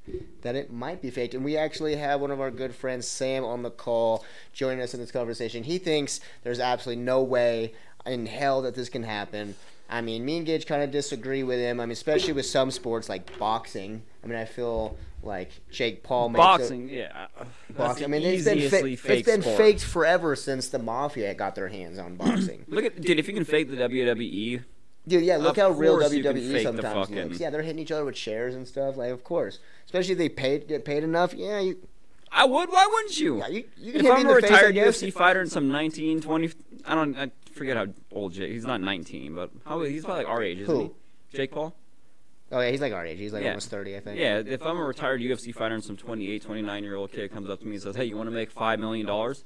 [0.42, 3.44] that it might be faked, and we actually have one of our good friends Sam
[3.44, 5.62] on the call joining us in this conversation.
[5.62, 7.72] He thinks there's absolutely no way
[8.04, 9.54] in hell that this can happen.
[9.88, 11.78] I mean, me and Gage kind of disagree with him.
[11.78, 14.02] I mean, especially with some sports like boxing.
[14.24, 17.26] I mean, I feel like Jake Paul makes a- Boxing, yeah.
[17.38, 18.04] That's boxing.
[18.04, 19.56] I mean, it's been, fa- it's been sport.
[19.56, 22.64] faked forever since the mafia got their hands on boxing.
[22.68, 23.18] Look at dude.
[23.18, 24.64] If you can fake the WWE,
[25.06, 27.38] Dude, yeah, look how real course you can WWE sometimes fucking- looks.
[27.40, 28.96] Yeah, they're hitting each other with chairs and stuff.
[28.96, 31.34] Like, of course, especially if they paid get paid enough.
[31.34, 31.76] Yeah, you,
[32.32, 32.70] I would.
[32.70, 33.38] Why wouldn't you?
[33.38, 35.02] yeah, you, you can if hit me I'm a face, retired guess.
[35.02, 36.50] UFC fighter and some 19, 20,
[36.86, 38.50] I don't, I forget how old Jake.
[38.52, 40.94] He's not 19, but how he's probably like our age, isn't Who?
[41.30, 41.36] he?
[41.36, 41.74] Jake Paul.
[42.52, 43.18] Oh yeah, he's like our age.
[43.18, 43.50] He's like Yeah.
[43.50, 44.18] almost thirty, I think.
[44.18, 47.48] Yeah, if I'm a retired UFC fighter and some 28, 29 year old kid comes
[47.50, 49.44] up to me and says, "Hey, you want to make five million dollars?"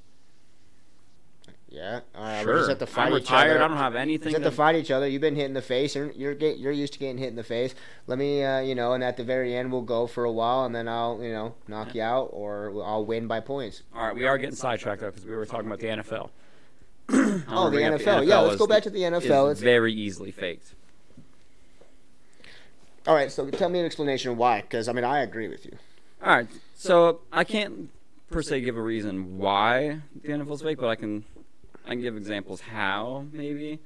[1.70, 2.00] Yeah.
[2.14, 2.56] All right, we Sure.
[2.56, 3.50] just have to fight I'm each retired.
[3.56, 3.62] other.
[3.64, 4.32] I don't have anything.
[4.32, 5.06] Just have To, to fight each other.
[5.06, 5.94] You've been hit in the face.
[5.94, 7.74] You're you're, get, you're used to getting hit in the face.
[8.06, 10.64] Let me, uh, you know, and at the very end we'll go for a while,
[10.64, 13.82] and then I'll, you know, knock you out, or I'll win by points.
[13.94, 16.30] All right, we are getting sidetracked though because we were talking about the NFL.
[17.10, 18.26] Oh, the NFL.
[18.26, 19.50] Yeah, let's go back to the NFL.
[19.52, 20.74] It's, very easily faked.
[23.08, 25.72] All right, so tell me an explanation why, because I mean I agree with you.
[26.22, 27.88] All right, so I can't
[28.30, 31.24] per se give a reason why the NFL's fake, but I can
[31.86, 33.78] I can give examples how maybe.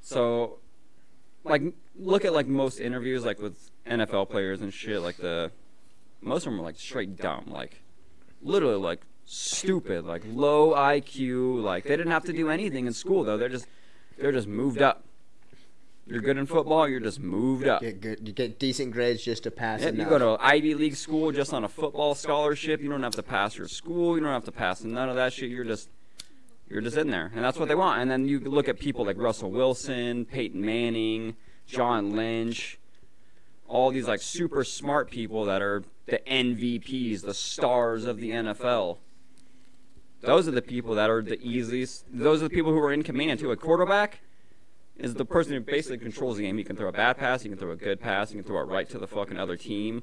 [0.00, 0.58] So,
[1.44, 1.62] like,
[1.94, 5.02] look at like most interviews, like with NFL players and shit.
[5.02, 5.50] Like the
[6.22, 7.82] most of them are like straight dumb, like
[8.42, 11.62] literally like stupid, like low IQ.
[11.62, 13.36] Like they didn't have to do anything in school though.
[13.36, 13.66] They're just
[14.18, 15.04] they're just moved up.
[16.06, 16.86] You're good in football.
[16.86, 17.80] You're just moved up.
[17.80, 19.80] Get good, you get decent grades just to pass.
[19.80, 22.82] Yep, you go to Ivy League school just on a football scholarship.
[22.82, 24.16] You don't have to pass your school.
[24.16, 25.50] You don't have to pass none of that shit.
[25.50, 25.88] You're just
[26.68, 28.02] you're just in there, and that's what they want.
[28.02, 31.36] And then you look at people like Russell Wilson, Peyton Manning,
[31.66, 32.78] John Lynch,
[33.66, 38.98] all these like super smart people that are the MVPs, the stars of the NFL.
[40.20, 42.04] Those are the people that are the easiest.
[42.12, 43.50] Those are the people who are in command too.
[43.50, 44.20] A quarterback
[44.96, 46.58] is the person who basically controls the game.
[46.58, 48.60] You can throw a bad pass, you can throw a good pass, you can throw
[48.60, 50.02] it right to the fucking other team.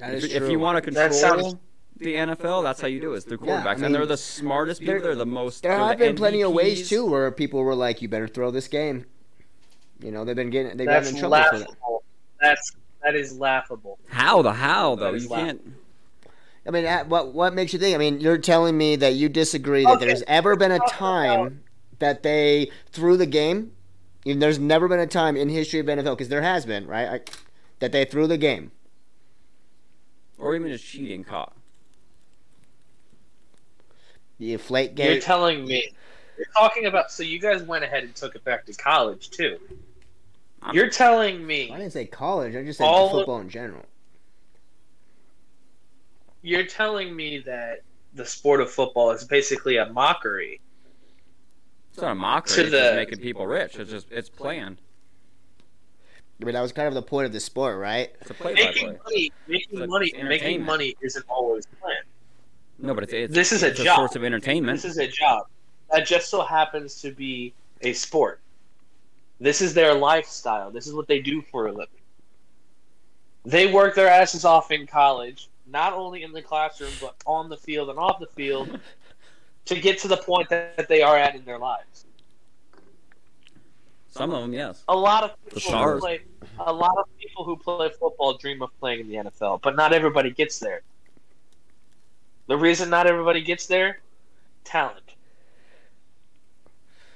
[0.00, 0.50] That If, is if true.
[0.50, 1.54] you want to control sounds-
[1.96, 3.16] the NFL, that's how you do it.
[3.16, 5.00] It's through Yeah, I quarterbacks, mean, and they're the smartest people.
[5.00, 5.62] They're the most.
[5.64, 8.28] There they're have the been plenty of ways too where people were like, "You better
[8.28, 9.04] throw this game."
[10.00, 11.68] You know, they've been getting they've That's gotten in trouble for that.
[12.40, 13.98] That's that is laughable.
[14.08, 15.12] How the how though?
[15.14, 15.72] You laugh- can't.
[16.66, 17.96] I mean, what what makes you think?
[17.96, 21.64] I mean, you're telling me that you disagree that there's ever been a time
[21.98, 23.72] that they threw the game.
[24.26, 27.08] And there's never been a time in history of NFL because there has been, right?
[27.08, 27.20] I,
[27.78, 28.72] that they threw the game.
[30.38, 31.54] Or even just cheating caught.
[34.38, 35.12] The inflate game.
[35.12, 35.90] You're telling me.
[36.36, 37.10] You're talking about.
[37.10, 39.58] So you guys went ahead and took it back to college too.
[40.62, 41.70] I'm- You're telling me.
[41.70, 41.80] I me.
[41.82, 42.54] didn't say college.
[42.54, 43.84] I just said All of- football in general.
[46.42, 47.80] You're telling me that
[48.14, 50.60] the sport of football is basically a mockery.
[51.98, 52.62] It's not a mockery.
[52.62, 53.74] It's just making people rich.
[53.76, 54.78] It's just it's playing.
[56.40, 58.14] I mean, that was kind of the point of the sport, right?
[58.20, 58.98] It's a play by Making play.
[59.04, 62.04] money, making It's money, making money isn't always planned.
[62.78, 63.96] No, but it's, it's This is a it's job.
[63.96, 64.80] source of entertainment.
[64.80, 65.48] This is a job
[65.90, 68.38] that just so happens to be a sport.
[69.40, 70.70] This is their lifestyle.
[70.70, 71.88] This is what they do for a living.
[73.44, 77.56] They work their asses off in college, not only in the classroom, but on the
[77.56, 78.78] field and off the field
[79.68, 82.04] to get to the point that, that they are at in their lives.
[84.10, 84.82] Some of them, yes.
[84.88, 86.00] A lot of The people who stars.
[86.00, 86.20] play
[86.58, 89.92] a lot of people who play football dream of playing in the NFL, but not
[89.92, 90.82] everybody gets there.
[92.48, 94.00] The reason not everybody gets there,
[94.64, 95.02] talent.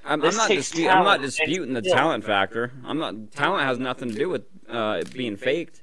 [0.05, 2.73] I'm, I'm not takes dispu- I'm not disputing the talent factor.
[2.85, 3.31] I'm not.
[3.33, 5.81] Talent has nothing to do with uh, it being faked.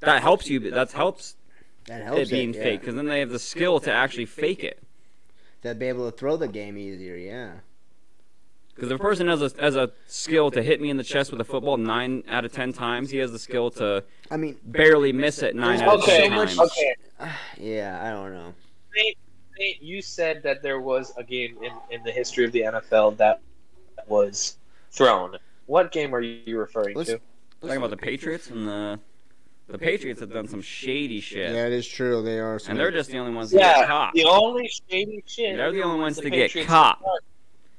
[0.00, 0.60] That helps you.
[0.70, 1.36] That helps
[1.86, 2.62] That it helps being it, yeah.
[2.62, 4.82] fake because then they have the skill to actually fake it.
[5.62, 7.52] To be able to throw the game easier, yeah.
[8.74, 11.30] Because if a person has a has a skill to hit me in the chest
[11.32, 14.56] with a football nine out of ten times, he has the skill to I mean,
[14.64, 16.58] barely miss it nine There's out of Okay, ten times.
[16.58, 16.94] okay.
[17.58, 18.54] yeah, I don't know.
[18.96, 19.18] Nate,
[19.58, 23.18] Nate, you said that there was a game in, in the history of the NFL
[23.18, 23.42] that
[24.06, 24.56] was
[24.90, 25.36] thrown.
[25.66, 27.20] What game are you referring Let's- to?
[27.60, 28.98] Talking about the Patriots and the
[29.72, 32.22] the Patriots have done some shady shit, Yeah, it is true.
[32.22, 32.60] They are.
[32.68, 34.12] and they're just the only ones to get Yeah, caught.
[34.14, 35.56] the only shady shit.
[35.56, 37.00] They're the only ones the to get caught.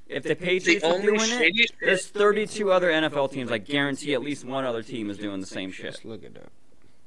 [0.08, 3.51] If the The Patriots are only doing it, shady there's 32 other NFL teams.
[3.51, 5.86] I guarantee at least one other team is doing the same shit.
[5.86, 6.49] Just look at that.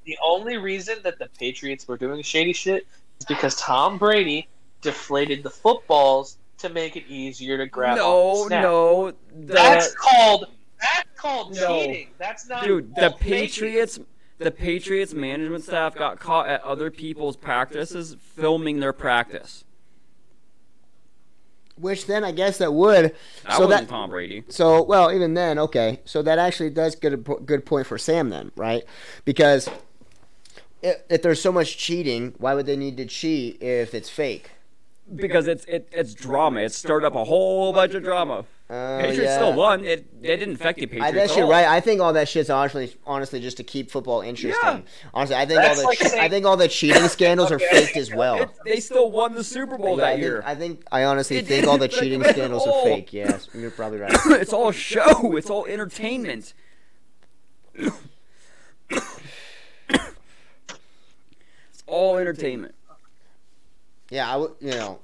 [0.06, 2.86] The only reason that the Patriots were doing shady shit
[3.20, 4.48] is because Tom Brady
[4.80, 7.96] deflated the footballs to make it easier to grab.
[7.98, 8.62] no, the snap.
[8.62, 9.10] no.
[9.10, 10.46] The, That's called
[10.80, 11.82] that's called No.
[11.84, 12.08] cheating.
[12.18, 13.96] That's not dude, the Patriots.
[13.96, 14.06] faking.
[14.38, 19.64] The Patriots management staff got caught at other people's practices filming their practice.
[21.76, 23.14] Which then I guess that would.
[23.44, 24.44] That so wasn't that Tom Brady.
[24.48, 26.00] so well even then okay.
[26.04, 28.84] So that actually does get a good point for Sam then, right?
[29.24, 29.68] Because
[30.82, 34.50] if, if there's so much cheating, why would they need to cheat if it's fake?
[35.14, 36.60] Because it's it, it's drama.
[36.60, 38.44] It stirred up a whole bunch of drama.
[38.70, 39.36] Uh, Patriots yeah.
[39.36, 39.84] still won.
[39.84, 41.06] It it didn't affect the Patriots.
[41.06, 41.50] I guess at you're all.
[41.52, 41.66] right.
[41.66, 44.58] I think all that shit's honestly, honestly, just to keep football interesting.
[44.64, 44.80] Yeah.
[45.12, 47.56] Honestly, I think That's all the, like che- I think all the cheating scandals are
[47.56, 47.66] Okay.
[47.84, 48.38] faked as well.
[48.40, 50.42] It- they still won the Super Bowl Yeah, I that think, year.
[50.46, 53.12] I think, I honestly It think all the cheating scandals are fake.
[53.12, 54.10] Yes, you're probably right.
[54.26, 55.36] it's all show.
[55.36, 56.54] It's all entertainment.
[57.74, 57.92] it's
[61.86, 62.74] all entertainment.
[64.10, 65.00] Yeah, I would, you know,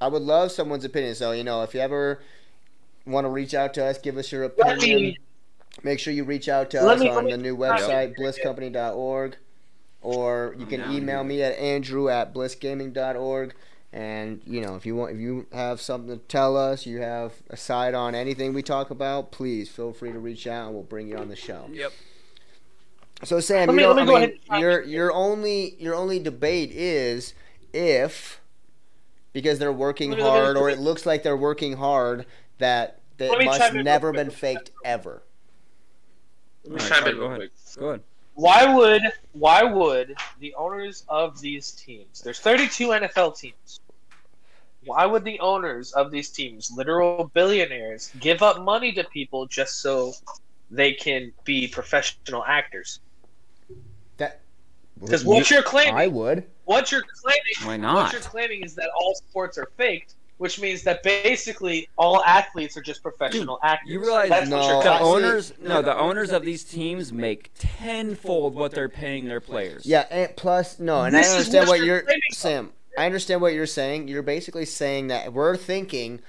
[0.00, 1.14] I would love someone's opinion.
[1.14, 2.20] So, you know, if you ever
[3.06, 4.78] want to reach out to us, give us your opinion.
[5.02, 5.18] me-
[5.82, 7.76] Make sure you reach out to us me- on the new Yeah.
[7.78, 9.36] website, blisscompany.org,
[10.02, 10.92] or you can Yeah.
[10.92, 13.54] email me at andrew at blissgaming.org.
[13.94, 17.32] And you know, if you want, if you have something to tell us, you have
[17.50, 20.82] a side on anything we talk about, please feel free to reach out, and we'll
[20.84, 21.68] bring you on the show.
[21.72, 21.92] Yep.
[23.24, 26.18] So Sam, Let you know, I mean, ahead and try your your only your only
[26.18, 27.34] debate is
[27.72, 28.40] if
[29.32, 32.26] because they're working Let me- let hard, or it looks like they're working hard,
[32.62, 34.24] that that must chime in real never quick.
[34.24, 35.22] been faked ever.
[36.64, 37.50] Let me All right, chime in go real quick.
[37.78, 38.02] Go ahead.
[38.34, 42.20] Why would why would the owners of these teams?
[42.22, 43.80] There's 32 NFL teams.
[44.84, 49.80] Why would the owners of these teams, literal billionaires, give up money to people just
[49.80, 50.12] so
[50.70, 53.00] they can be professional actors?
[54.16, 54.40] That
[55.00, 56.44] Because what you're claiming, I would.
[56.64, 57.94] what you're claiming, Why not?
[58.04, 62.76] what you're claiming is that all sports are faked, which means that basically all athletes
[62.76, 63.88] are just professional actors.
[63.88, 65.24] You realize That's No, what you're the I see- claiming.
[65.24, 69.86] owners, no, the owners of these teams make tenfold what they're paying their players.
[69.86, 72.18] Yeah, and plus no, and This I understand what what you're you're.
[72.32, 72.72] Sam.
[72.98, 74.08] I understand what you're saying.
[74.08, 76.20] You're basically saying that we're thinking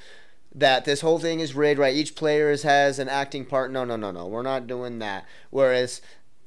[0.55, 1.95] that this whole thing is rigged, right?
[1.95, 3.71] Each player is, has an acting part.
[3.71, 4.27] No, no, no, no.
[4.27, 5.25] We're not doing that.
[5.49, 5.99] Whereas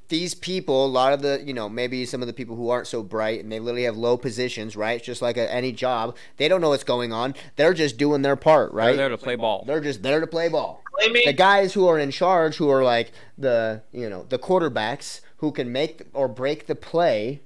[0.08, 2.86] these people, a lot of the, you know, maybe some of the people who aren't
[2.86, 5.02] so bright and they literally have low positions, right?
[5.02, 7.34] Just like a, any job, they don't know what's going on.
[7.56, 8.88] They're just doing their part, right?
[8.96, 9.64] They're there to play ball.
[9.66, 12.82] They're just there to play ball Claiming the guys who are in charge, who are
[12.84, 17.42] like the you know the quarterbacks who can make or break the play,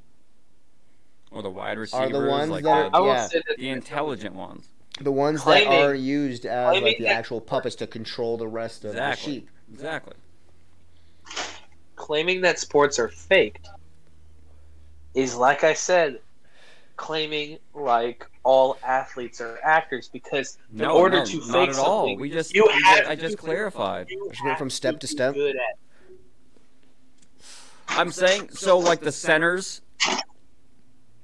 [1.32, 2.06] Or the wide receivers.
[2.08, 4.68] are the ones like that I the, will yeah, say that the intelligent ones.
[5.00, 8.84] the ones Claiming- that are used as like the actual puppets to control the rest
[8.84, 9.32] of Exactly.
[9.32, 9.48] the sheep.
[9.72, 10.14] Exactly.
[12.10, 13.68] Claiming that sports are faked
[15.14, 16.18] is like I said,
[16.96, 21.78] claiming like all athletes are actors because in No, order no, to not fake at
[21.78, 22.00] all.
[22.00, 24.08] something, We just, you we have just I just clarified.
[24.10, 25.34] you Just went from step to to step.
[25.34, 25.78] Good at
[27.90, 29.80] I'm saying so like the centers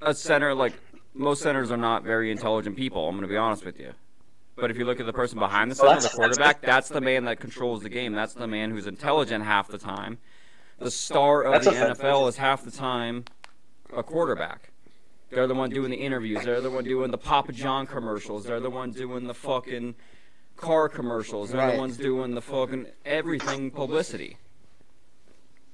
[0.01, 0.75] a center like
[1.14, 3.92] most centers are not very intelligent people, I'm gonna be honest with you.
[4.55, 6.61] But if you look at the person behind the Well, center, the that's- that's- quarterback,
[6.62, 8.12] that's the man that controls the game.
[8.12, 10.18] That's the man who's intelligent half the time.
[10.78, 12.04] The star of That's the offensive.
[12.04, 13.24] NFL is half the time
[13.96, 14.70] a quarterback.
[15.30, 16.44] They're the one doing the interviews.
[16.44, 18.44] They're the one doing the Papa John commercials.
[18.44, 19.94] They're the one doing the fucking
[20.56, 21.50] car commercials.
[21.50, 21.72] They're Right.
[21.74, 24.36] the ones doing the fucking everything publicity.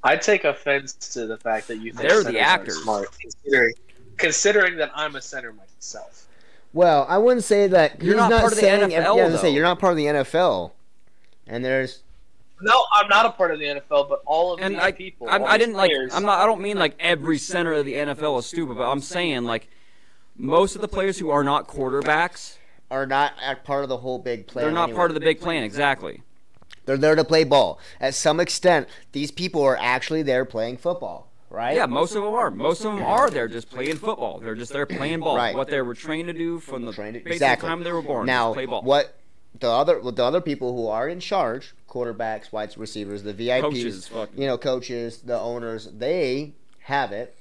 [0.02, 2.82] I take offense to the fact that you think They're the centers actors.
[2.82, 3.74] smart, considering
[4.16, 6.26] considering that I'm a center myself.
[6.72, 8.02] Well, I wouldn't say that.
[8.02, 9.92] You're he's not part of the saying, NFL, Yeah, I was say you're not part
[9.92, 10.72] of the NFL,
[11.46, 12.02] and there's
[12.62, 15.28] No, I'm not a part of the NFL, but all of And these I, people,
[15.28, 15.90] I, all I didn't like.
[16.12, 16.40] I'm not.
[16.40, 19.68] I don't mean like every center of the NFL is stupid, but I'm saying like
[20.36, 22.56] most of the players who are not quarterbacks,
[22.90, 24.64] are not at part of the whole big plan.
[24.66, 24.96] they're not anyway.
[24.96, 25.62] part of the big plan.
[25.62, 26.22] Exactly.
[26.84, 27.78] They're there to play ball.
[28.00, 31.76] At some extent, these people are actually there playing football, right?
[31.76, 32.50] Yeah, most of them are.
[32.50, 34.40] Most of them are there just playing football.
[34.40, 35.36] They're just there playing ball.
[35.36, 35.54] Right.
[35.54, 37.68] What they were trained to do from the Trained to- basic exactly.
[37.68, 38.26] time they were born.
[38.26, 38.82] Now, play ball.
[38.82, 39.16] what
[39.58, 43.60] the other well, the other people who are in charge, quarterbacks, wide receivers, the VIPs,
[43.60, 47.36] coaches, you know, coaches, the owners, they have it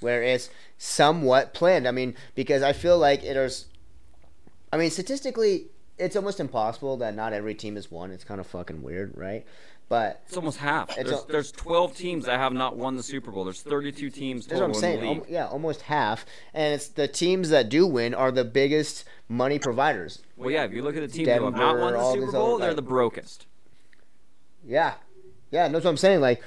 [0.00, 1.88] where it's somewhat planned.
[1.88, 3.66] I mean, because I feel like it is.
[4.72, 5.66] I mean, statistically,
[5.98, 8.10] it's almost impossible that not every team is one.
[8.10, 9.46] It's kind of fucking weird, right?
[9.88, 10.88] But It's almost half.
[10.96, 13.44] It's There's, a- there's 12 teams that have not won the Super Bowl.
[13.44, 15.04] There's 32 teams That's what I'm saying.
[15.20, 16.24] Al- yeah, almost half.
[16.54, 20.22] And it's the teams that do win are the biggest money providers.
[20.36, 20.64] Well, yeah.
[20.64, 22.68] If you look at the teams who have not won the Super Bowl, other- they're
[22.70, 23.46] like- the brokest.
[24.66, 24.94] Yeah.
[25.50, 26.20] Yeah, that's what I'm saying.
[26.20, 26.42] Like,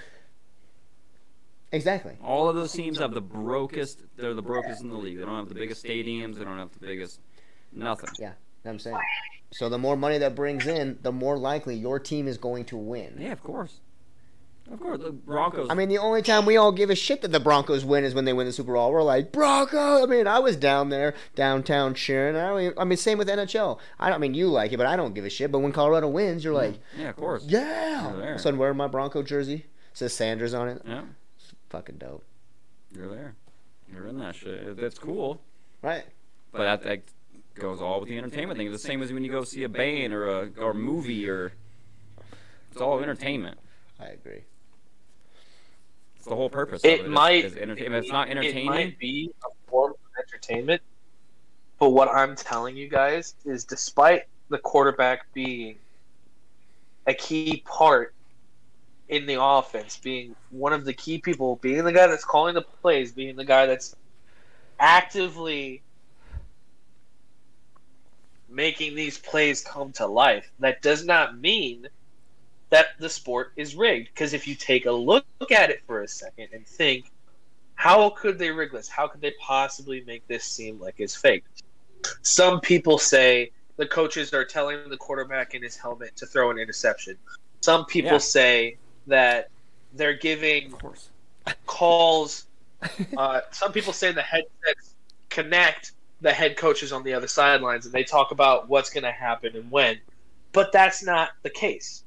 [1.72, 2.14] Exactly.
[2.24, 4.02] All of those teams have the brokest.
[4.16, 5.18] They're the brokest in the league.
[5.18, 6.38] They don't have the biggest stadiums.
[6.38, 7.20] They don't have the biggest
[7.74, 8.10] nothing.
[8.20, 8.30] You
[8.68, 8.98] know what I'm saying.
[9.52, 12.78] So the more money that brings in, the more likely your team is going to
[12.78, 13.16] win.
[13.20, 13.80] Yeah, of course.
[14.70, 15.68] Of course, the Broncos.
[15.70, 18.14] I mean, the only time we all give a shit that the Broncos win is
[18.14, 18.92] when they win the Super Bowl.
[18.92, 20.04] We're like Broncos.
[20.04, 22.36] I mean, I was down there downtown cheering.
[22.36, 22.60] I don't.
[22.62, 23.80] Even, I mean, same with NHL.
[23.98, 25.54] I don't I mean you like it, but I don't give a shit.
[25.54, 27.46] But when Colorado wins, you're like, yeah, of course.
[27.48, 28.10] yeah.
[28.12, 28.38] You're there.
[28.40, 29.56] So I'm wearing my Bronco jersey.
[29.56, 30.82] It says Sanders on it.
[30.86, 31.04] Yeah,
[31.38, 32.26] it's Fucking dope.
[32.94, 33.36] you're there.
[33.94, 34.76] You're in that shit.
[34.76, 35.40] That's cool.
[35.82, 36.04] Right.
[36.52, 37.02] But that, that
[37.60, 38.68] goes all with the entertainment thing.
[38.68, 41.30] It's the same as when you go see a band or a or a movie
[41.30, 41.54] or
[42.72, 43.58] it's all entertainment.
[44.00, 44.44] I agree.
[46.18, 46.84] It's the whole purpose.
[46.84, 47.10] It of it.
[47.10, 47.46] might.
[47.46, 47.96] Is, is entertainment.
[47.96, 48.66] If it's not It entertaining.
[48.66, 50.82] might be a form of entertainment,
[51.80, 55.78] but what I'm telling you guys is, despite the quarterback being
[57.08, 58.14] a key part
[59.10, 62.62] in the offense, being one of the key people, being the guy that's calling the
[62.62, 63.96] plays, being the guy that's
[64.80, 65.82] actively
[68.50, 71.88] making these plays come to life, that does not mean
[72.70, 74.10] that the sport is rigged.
[74.14, 77.12] Because if you take a look at it for a second and think,
[77.76, 78.88] how could they rig this?
[78.90, 81.44] How could they possibly make this seem like it's fake?
[82.22, 86.58] Some people say the coaches are telling the quarterback in his helmet to throw an
[86.58, 87.18] interception.
[87.62, 88.18] Some people Yeah.
[88.18, 89.50] say that
[89.94, 90.74] they're giving
[91.66, 92.46] calls.
[93.18, 94.94] Uh, some people say the headsets
[95.30, 99.12] connect the head coaches on the other sidelines, and they talk about what's going to
[99.12, 100.00] happen and when.
[100.52, 102.04] But that's not the case.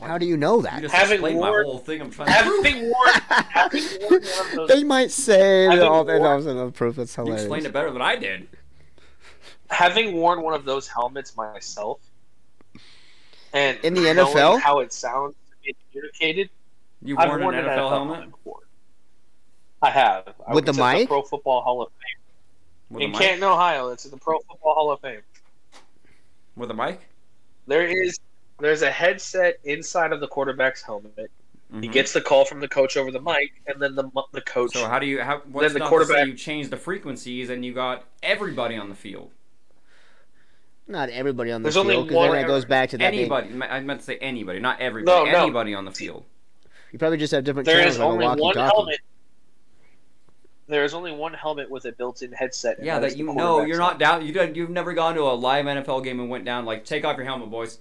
[0.00, 0.82] How do you know You that?
[0.82, 2.00] just Having explained my worn- whole thing.
[2.00, 2.32] I'm trying to.
[2.32, 3.10] Having worn,
[3.50, 6.96] having worn one of those They might say Having all that was enough proof.
[6.96, 7.42] That's You hilarious.
[7.44, 8.46] explained it better than I did.
[9.70, 12.00] having worn one of those helmets myself,
[13.52, 14.60] and In the NFL?
[14.60, 16.50] how it sounds to be communicated,
[17.02, 18.60] You've I've worn, worn an NFL helmet before.
[19.82, 21.08] I have I With the was at mic?
[21.08, 22.17] Pro Football Hall of Fame
[22.90, 23.12] with in.
[23.12, 23.88] Canton, Ohio.
[23.90, 25.20] It's in the Pro Football Hall of Fame.
[26.56, 27.00] With a mic.
[27.66, 28.18] There is
[28.60, 31.30] there's a headset inside of the quarterback's helmet.
[31.80, 31.92] He Mhm.
[31.92, 34.72] gets the call from the coach over the mic, and then the the coach.
[34.72, 35.20] So how do you?
[35.22, 39.30] How, what's the quarterback- you changed the frequencies and you got everybody on the field?
[40.90, 43.10] Not everybody on the There's field, only because one then it goes back to that.
[43.10, 43.62] being- Anybody.
[43.68, 45.26] I meant to say anybody, not everybody.
[45.26, 45.42] No, no.
[45.42, 46.24] Anybody on the field.
[46.90, 49.00] you probably just have different there channels is only the one helmet.
[50.68, 52.76] There is only one helmet with a built-in headset.
[52.82, 54.24] Yeah, is that you know you're not down.
[54.26, 57.04] You don't, you've never gone to a live NFL game and went down like take
[57.04, 57.78] off your helmet, boys.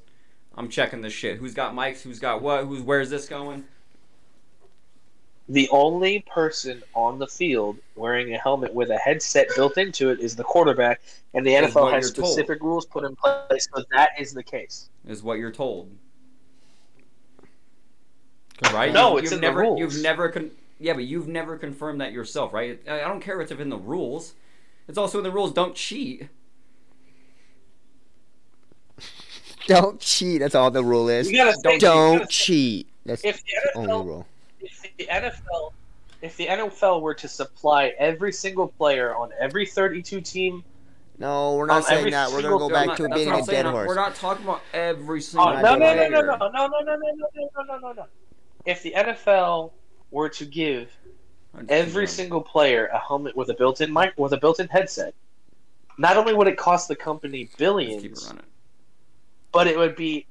[0.55, 1.37] I'm checking this shit.
[1.37, 2.01] Who's got mics?
[2.01, 2.63] Who's got what?
[2.65, 3.65] Who's where's this going?
[5.49, 10.19] The only person on the field wearing a helmet with a headset built into it
[10.19, 11.01] is the quarterback,
[11.33, 12.33] and the Is NFL has you're told.
[12.33, 14.89] specific rules put in place, so that is the case.
[15.07, 15.89] Is what you're told.
[18.73, 18.91] Right?
[18.91, 19.79] No, You've- it's you've in the never, rules.
[19.79, 22.79] You've never con- yeah, but you've never confirmed that yourself, right?
[22.87, 24.33] I I don't care if it's in the rules.
[24.87, 25.53] It's also in the rules.
[25.53, 26.29] Don't cheat.
[29.67, 30.39] Don't cheat.
[30.39, 31.29] That's all the rule is.
[31.29, 32.87] You gotta Don't you gotta think, cheat.
[33.05, 34.27] That's if the the only rule.
[34.61, 35.73] if the NFL,
[36.21, 40.63] if the NFL were to supply every single player on every 32 team,
[41.17, 42.31] No, we're not saying that.
[42.31, 43.87] We're gonna go back to being a dead horse.
[43.87, 45.49] We're not talking about every single.
[45.49, 46.11] Oh, no, no, it.
[46.11, 46.49] no, no, player.
[46.53, 48.05] no, no, no, no, no, no, no, no, no, no, no.
[48.65, 49.71] If the NFL
[50.11, 50.89] were to give
[51.69, 55.13] every single player a helmet with a built-in mic with a built-in headset,
[55.97, 58.43] not only would it cost the company billions, keep it running.
[59.51, 60.25] but it would be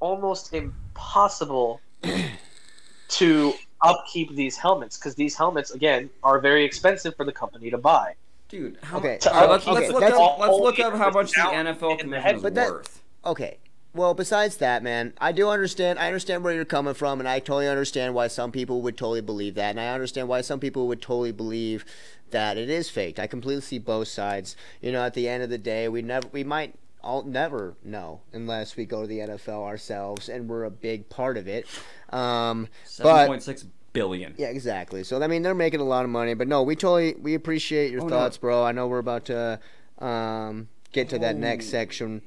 [0.00, 1.80] almost impossible
[3.08, 7.78] to upkeep these helmets because these helmets, again, are very expensive for the company to
[7.78, 8.14] buy.
[8.48, 9.26] Dude, how Okay, much?
[9.26, 10.38] All right, let's, okay, let's look that's- up.
[10.38, 13.02] Let's look up how much the NFL in the commission head- is But that- worth.
[13.24, 13.58] Okay.
[13.92, 15.98] Well, besides that, man, I do understand.
[15.98, 19.20] I understand where you're coming from, and I totally understand why some people would totally
[19.20, 21.84] believe that, and I understand why some people would totally believe
[22.30, 23.18] that it is faked.
[23.18, 24.54] I completely see both sides.
[24.80, 28.20] You know, at the end of the day, we never, we might all never know
[28.32, 31.66] unless we go to the NFL ourselves, and we're a big part of it.
[32.10, 34.34] Um, Seven point six billion.
[34.38, 35.02] yeah, exactly.
[35.02, 37.90] So I mean, they're making a lot of money, but no, we totally we appreciate
[37.90, 38.10] your Oh, no.
[38.16, 38.62] thoughts, bro.
[38.62, 39.58] I know we're about to
[39.98, 42.22] um, get to that next section,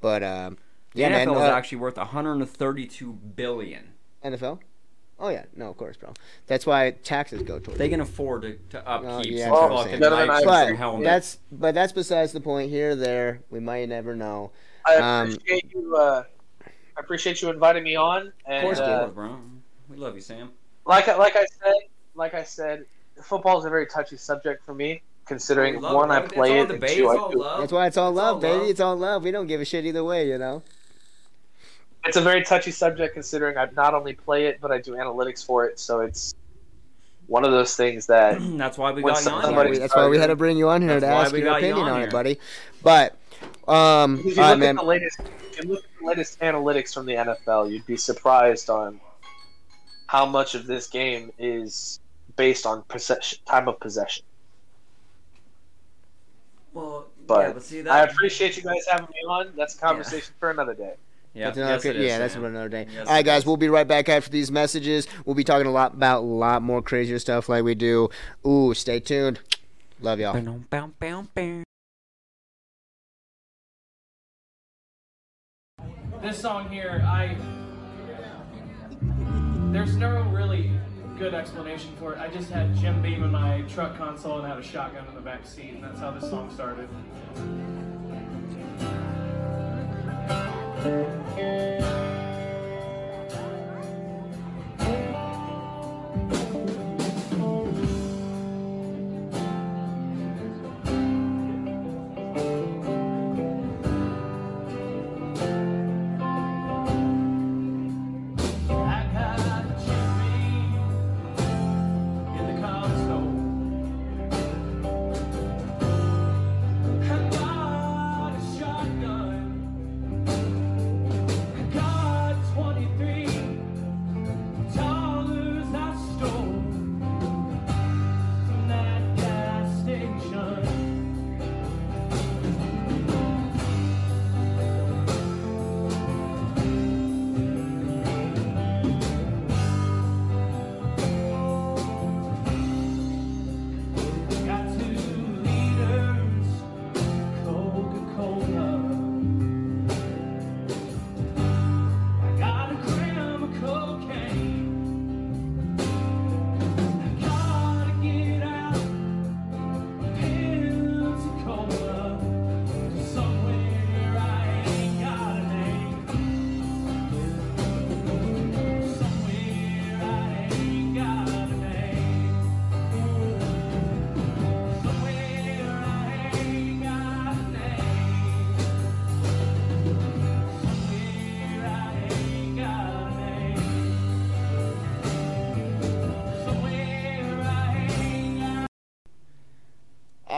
[0.00, 0.58] but um,
[0.94, 1.36] The yeah, NFL man.
[1.36, 3.88] is uh, actually worth 132 billion.
[4.24, 4.60] NFL?
[5.18, 6.12] Oh yeah, no, of course, bro.
[6.46, 7.78] That's why taxes go towards.
[7.78, 7.90] They it.
[7.90, 10.00] can afford to, to upkeep Oh, yeah, some that's fucking saying.
[10.00, 11.04] Better than mics and But helmets.
[11.04, 12.70] that's but that's besides the point.
[12.70, 14.50] Here, or there, we might never know.
[14.86, 15.96] I Um, appreciate you.
[15.96, 16.24] Uh,
[16.66, 19.36] I appreciate you inviting me on, Of course, uh, course, bro.
[19.88, 20.50] We love you, Sam.
[20.84, 21.74] like I- like I said,
[22.14, 22.86] like I said,
[23.22, 26.28] football is a very touchy subject for me, considering one it, I bro.
[26.28, 27.42] Play it, and two I do.
[27.60, 28.58] That's why it's all It's love, all baby.
[28.58, 28.68] love.
[28.70, 29.22] It's all love.
[29.24, 30.62] We don't give a shit either way, you know.
[32.06, 35.44] It's a very touchy subject, considering I not only play it, but I do analytics
[35.44, 35.78] for it.
[35.78, 36.34] So it's
[37.26, 39.42] one of those things that That's why we got you on here.
[39.42, 41.42] That's why, we, that's why we had to bring you on here to ask your
[41.42, 42.38] got you opinion on on it, buddy.
[42.82, 43.16] But
[43.66, 44.78] um, if you all right, look man.
[44.78, 47.96] at the latest, if you look at the latest analytics from the NFL, you'd be
[47.96, 49.00] surprised on
[50.06, 52.00] how much of this game is
[52.36, 54.24] based on possession, time of possession.
[56.74, 57.92] Well, But yeah, but see that.
[57.92, 59.52] I appreciate you guys having me on.
[59.56, 60.94] That's a conversation for another day.
[61.34, 62.44] Yeah, That's another, yes, it is, yeah, that's Sam.
[62.44, 62.86] another day.
[62.92, 63.46] Yes, All right, guys, is.
[63.46, 65.08] we'll be right back after these messages.
[65.24, 68.08] We'll be talking a lot about a lot more crazier stuff like we do.
[68.46, 69.40] Ooh, stay tuned.
[70.00, 70.32] Love y'all.
[76.22, 77.36] This song here, I
[79.72, 80.70] there's no really
[81.18, 82.20] good explanation for it.
[82.20, 85.20] I just had Jim Beam in my truck console and had a shotgun in the
[85.20, 86.88] back seat, and that's how this song started.
[90.84, 92.23] thank you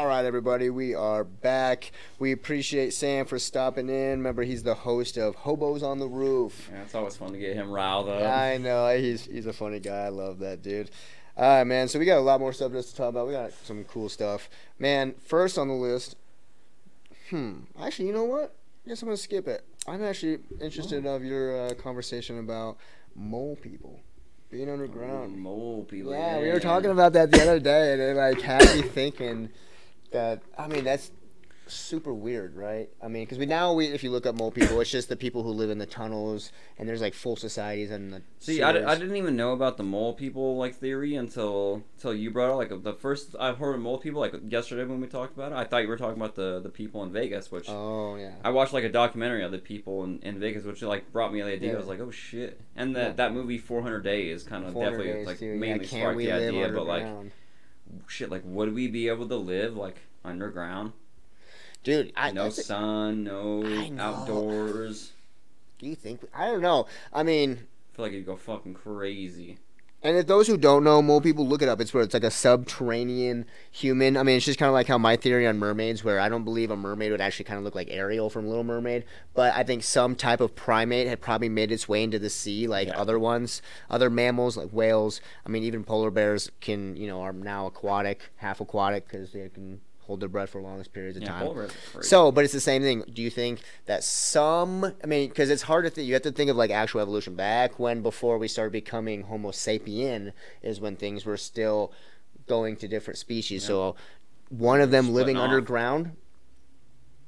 [0.06, 1.90] All right, everybody, we are back.
[2.20, 4.10] We appreciate Sam for stopping in.
[4.10, 6.70] Remember, he's the host of Hobos on the Roof.
[6.72, 8.22] Yeah, it's always fun to get him riled up.
[8.22, 10.04] I know he's he's a funny guy.
[10.04, 10.92] I love that dude.
[11.36, 11.88] All right, man.
[11.88, 13.26] So we got a lot more subjects to talk about.
[13.26, 14.48] We got some cool stuff,
[14.78, 15.12] man.
[15.18, 16.14] First on the list.
[17.30, 17.62] Hmm.
[17.82, 18.54] Actually, you know what?
[18.86, 19.64] I guess I'm gonna skip it.
[19.88, 22.76] I'm actually interested of your uh, conversation about
[23.16, 23.98] mole people
[24.52, 25.36] being underground.
[25.36, 26.12] Mole people.
[26.12, 29.50] Yeah, we were talking about that the other day, and it like had me thinking
[30.12, 30.42] that.
[30.58, 31.10] I mean, that's
[31.68, 32.88] super weird, right?
[33.02, 35.16] I mean, because we now we if you look up mole people, it's just the
[35.16, 38.22] people who live in the tunnels, and there's like full societies and the.
[38.38, 42.14] See, I, di- I didn't even know about the mole people like theory until until
[42.14, 42.54] you brought it.
[42.70, 45.56] Like the first I've heard of mole people like yesterday when we talked about it.
[45.56, 48.34] I thought you were talking about the the people in Vegas, which Oh yeah.
[48.44, 51.40] I watched like a documentary of the people in, in Vegas, which like brought me
[51.42, 51.70] the idea.
[51.70, 51.74] Yeah.
[51.74, 52.60] I was like, oh shit!
[52.76, 53.12] And that Yeah.
[53.14, 56.68] that movie 400 Days kind of definitely days, like mainly yeah, sparked the idea.
[56.68, 57.06] But like?
[58.06, 60.92] Shit, like would we be able to live like underground?
[61.86, 63.64] dude, I no sun, no
[63.98, 65.12] outdoors.
[65.78, 66.20] do you think?
[66.34, 66.86] I don't know.
[67.12, 69.58] I mean, I feel like it'd go fucking crazy.
[70.02, 71.80] And if those who don't know, mole people look it up.
[71.80, 74.16] It's where it's like a subterranean human.
[74.16, 76.44] I mean, it's just kind of like how my theory on mermaids, where I don't
[76.44, 79.64] believe a mermaid would actually kind of look like Ariel from Little Mermaid, but I
[79.64, 83.00] think some type of primate had probably made its way into the sea, like Yeah.
[83.00, 85.20] other ones, other mammals like whales.
[85.44, 89.48] I mean, even polar bears can, you know, are now aquatic, half aquatic, because they
[89.48, 91.42] can hold their breath for longest periods of Yeah, time.
[91.42, 92.08] polar bears are crazy.
[92.08, 93.02] So, but it's the same thing.
[93.12, 94.84] Do you think that some?
[95.02, 96.06] I mean, because it's hard to think.
[96.06, 97.34] You have to think of like actual evolution.
[97.34, 100.32] Back when before we started becoming Homo sapien
[100.62, 101.92] is when things were still
[102.46, 103.64] going to different species.
[103.64, 103.96] So,
[104.48, 105.44] one of them living off.
[105.48, 106.12] underground.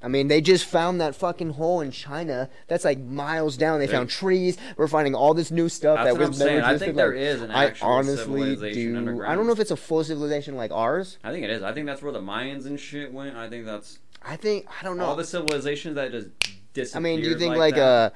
[0.00, 2.48] I mean, they just found that fucking hole in China.
[2.68, 3.80] That's like miles down.
[3.80, 4.56] They found trees.
[4.76, 6.62] We're finding all this new stuff That's that was never saying.
[6.62, 6.84] I existed.
[6.84, 8.96] think there like, is an I honestly civilization do.
[8.98, 9.32] underground.
[9.32, 11.18] I don't know if it's a full civilization like ours.
[11.24, 11.62] I think it is.
[11.64, 13.36] I think that's where the Mayans and shit went.
[13.36, 15.04] I think that's I think I don't know.
[15.04, 16.28] all the civilizations that just
[16.74, 16.96] disappeared.
[16.96, 18.14] I mean, do you think like, that.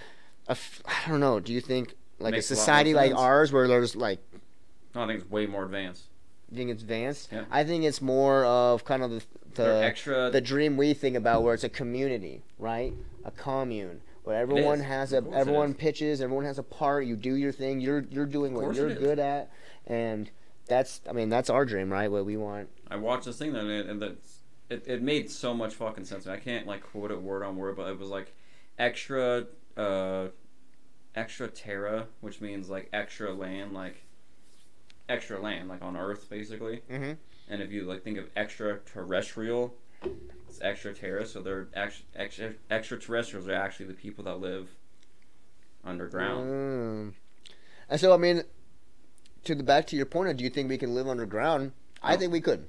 [0.48, 0.56] a, a
[0.86, 1.40] I don't know.
[1.40, 4.20] Do you think like a society like ours where there's like,
[4.94, 6.04] No, I think it's way more advanced.
[6.50, 7.30] you think it's advanced?
[7.32, 7.44] Yeah.
[7.50, 9.22] I think it's more of kind of the
[9.54, 10.30] the, extra.
[10.30, 12.94] the dream we think about where it's a community, right?
[13.24, 17.06] A commune where everyone has a it everyone pitches, everyone has a part.
[17.06, 17.80] You do your thing.
[17.80, 19.50] You're you're doing what you're it good at,
[19.86, 20.30] and
[20.66, 22.10] that's I mean that's our dream, right?
[22.10, 22.68] What we want.
[22.90, 24.38] I watched this thing that and that's
[24.70, 26.26] it, it made so much fucking sense.
[26.26, 28.34] I can't like quote it word on word, but it was like
[28.78, 29.46] extra
[29.76, 30.28] uh
[31.14, 34.04] extra terra, which means like extra land, like
[35.08, 36.82] extra land, like on Earth basically.
[36.90, 37.16] Mhm.
[37.48, 39.74] And if you like think of extraterrestrial,
[40.48, 44.68] it's extra terra, so they're extra, extra extraterrestrials are actually the people that live
[45.84, 46.50] underground.
[46.50, 47.12] Mm.
[47.88, 48.42] And so I mean,
[49.44, 51.72] to the back to your point, of do you think we can live underground?
[52.02, 52.66] I think we could.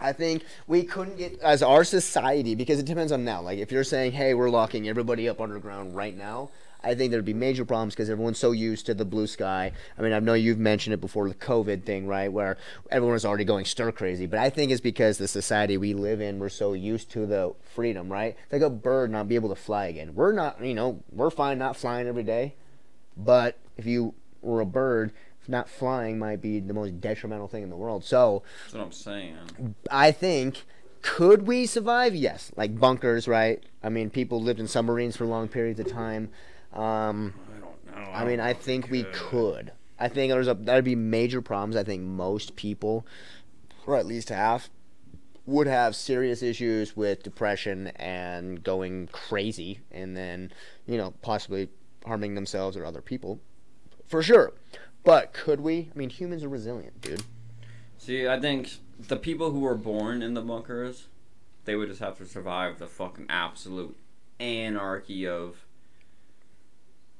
[0.00, 3.42] I think we couldn't get as our society because it depends on now.
[3.42, 6.50] Like if you're saying, "Hey, we're locking everybody up underground right now,"
[6.82, 9.72] I think there'd be major problems because everyone's so used to the blue sky.
[9.98, 12.32] I mean, I know you've mentioned it before the COVID thing, right?
[12.32, 12.56] Where
[12.90, 16.20] everyone was already going stir crazy, but I think it's because the society we live
[16.20, 18.36] in, we're so used to the freedom, right?
[18.44, 20.14] It's like a bird not be able to fly again.
[20.14, 22.54] We're not, you know, we're fine not flying every day,
[23.16, 25.12] but if you were a bird,
[25.50, 28.04] not flying might be the most detrimental thing in the world.
[28.04, 29.74] So That's what I'm saying.
[29.90, 30.64] I think
[31.02, 32.14] could we survive?
[32.14, 33.62] Yes, like bunkers, right?
[33.82, 36.30] I mean, people lived in submarines for long periods of time.
[36.72, 38.10] Um, I don't know.
[38.12, 39.12] I mean, I know if think we could.
[39.12, 39.72] could.
[39.98, 41.76] I think there's a that'd be major problems.
[41.76, 43.06] I think most people,
[43.86, 44.70] or at least half,
[45.46, 50.52] would have serious issues with depression and going crazy, and then
[50.86, 51.68] you know possibly
[52.06, 53.40] harming themselves or other people,
[54.06, 54.52] for sure.
[55.04, 55.90] But could we?
[55.94, 57.22] I mean, humans are resilient, dude.
[57.98, 61.08] See, I think the people who were born in the bunkers,
[61.64, 63.96] they would just have to survive the fucking absolute
[64.38, 65.64] anarchy of.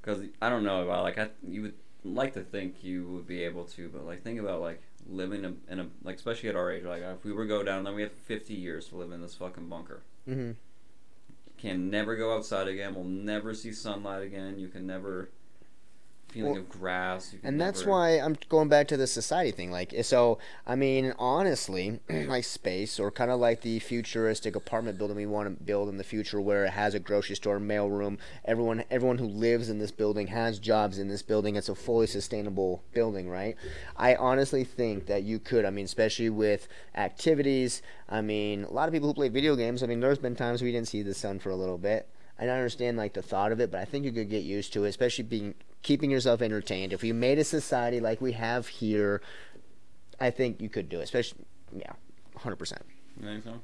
[0.01, 1.75] Because I don't know about like I you would
[2.05, 5.59] like to think you would be able to, but like think about like living in
[5.69, 7.85] a, in a like especially at our age, like if we were to go down,
[7.85, 10.03] then we have fifty years to live in this fucking bunker.
[10.29, 10.53] Mm-hmm.
[11.59, 12.95] Can never go outside again.
[12.95, 14.59] We'll never see sunlight again.
[14.59, 15.29] You can never
[16.31, 17.35] feeling Well, of grass.
[17.43, 19.71] And that's never- why I'm going back to the society thing.
[19.71, 24.99] Like, eh, so I mean, honestly, like space or kind of like the futuristic apartment
[24.99, 28.19] building we want to build in the future, where it has a grocery store, mailroom.
[28.45, 31.57] Everyone, everyone who lives in this building has jobs in this building.
[31.57, 33.57] It's a fully sustainable building, right?
[33.97, 35.65] I honestly think that you could.
[35.65, 37.83] I mean, especially with activities.
[38.09, 39.83] I mean, a lot of people who play video games.
[39.83, 42.09] I mean, there's been times we didn't see the sun for a little bit.
[42.39, 44.73] I don't understand like the thought of it, but I think you could get used
[44.73, 46.93] to it, especially being keeping yourself entertained.
[46.93, 49.23] If you made a society like we have here,
[50.19, 51.05] I think you could do it.
[51.05, 51.93] Especially, yeah,
[52.37, 52.83] hundred percent.
[53.21, 53.61] You think so?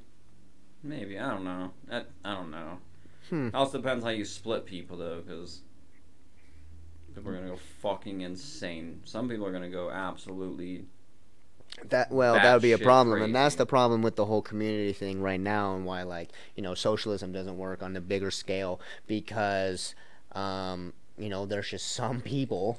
[0.82, 1.72] Maybe I don't know.
[1.90, 2.78] I, I don't know.
[3.28, 3.48] Hmm.
[3.52, 5.62] Also depends how you split people though, because
[7.14, 9.00] people are gonna go fucking insane.
[9.04, 10.84] Some people are gonna go absolutely.
[11.88, 14.92] That well, that would be a problem, and that's the problem with the whole community
[14.92, 18.80] thing right now, and why like you know socialism doesn't work on the bigger scale
[19.06, 19.94] because
[20.32, 22.78] um, you know there's just some people,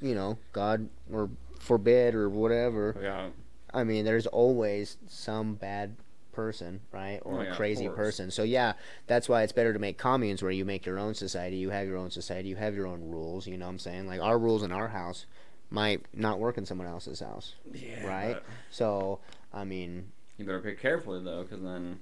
[0.00, 2.96] you know, God or forbid or whatever.
[3.00, 3.28] Yeah.
[3.72, 5.96] I mean, there's always some bad
[6.32, 8.30] person, right, or Oh, a yeah, of crazy person.
[8.30, 8.74] So yeah,
[9.06, 11.86] that's why it's better to make communes where you make your own society, you have
[11.86, 13.46] your own society, you have your own rules.
[13.46, 14.06] You know what I'm saying?
[14.06, 15.26] Like our rules in our house
[15.70, 17.54] might not work in someone else's house.
[17.72, 18.06] Yeah.
[18.06, 18.42] Right?
[18.70, 19.18] So
[19.52, 22.00] I mean, You better pick carefully though, because then.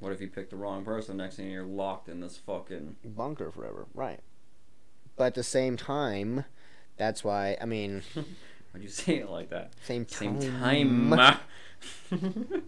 [0.00, 1.16] What if you pick the wrong person?
[1.18, 2.96] Next thing you're locked in this fucking.
[3.04, 4.20] bunker forever, right?
[5.16, 6.44] But at the same time,
[6.96, 8.02] that's why I mean,
[8.72, 9.72] Why'd you say it like that?
[9.84, 11.10] same Same time.
[11.10, 11.38] time.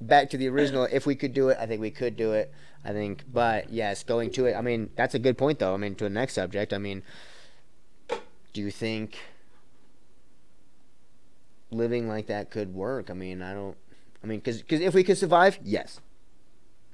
[0.00, 2.50] back to the original if we could do it i think we could do it
[2.86, 5.76] i think but yes going to it i mean that's a good point though i
[5.76, 7.02] mean to the next subject i mean
[8.54, 9.18] do you think
[11.70, 13.76] living like that could work i mean i don't
[14.24, 16.00] i mean because if we could survive yes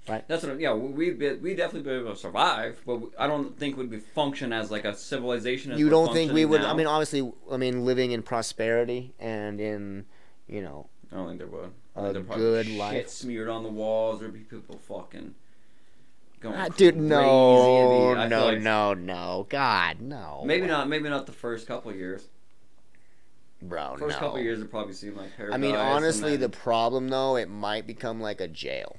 [0.06, 0.60] That's what.
[0.60, 3.90] Yeah, we'd be, we'd definitely be able to survive, but we- I don't think we'd
[3.90, 5.72] be function as like a civilization.
[5.72, 6.70] As you don't think we would now.
[6.70, 10.04] i mean obviously i mean living in prosperity and in
[10.46, 11.70] you know I don't think there would.
[11.96, 13.08] I A think good shit life.
[13.08, 14.20] smeared on the walls.
[14.20, 15.34] There'd be people fucking
[16.40, 20.88] going Ah, dude no I no like- no no god no Maybe not.
[20.88, 22.28] Maybe not the first couple of years.
[23.62, 24.26] bro First no.
[24.26, 25.30] couple years would probably seem like.
[25.52, 28.96] I mean, honestly, the problem though, it might become like a jail.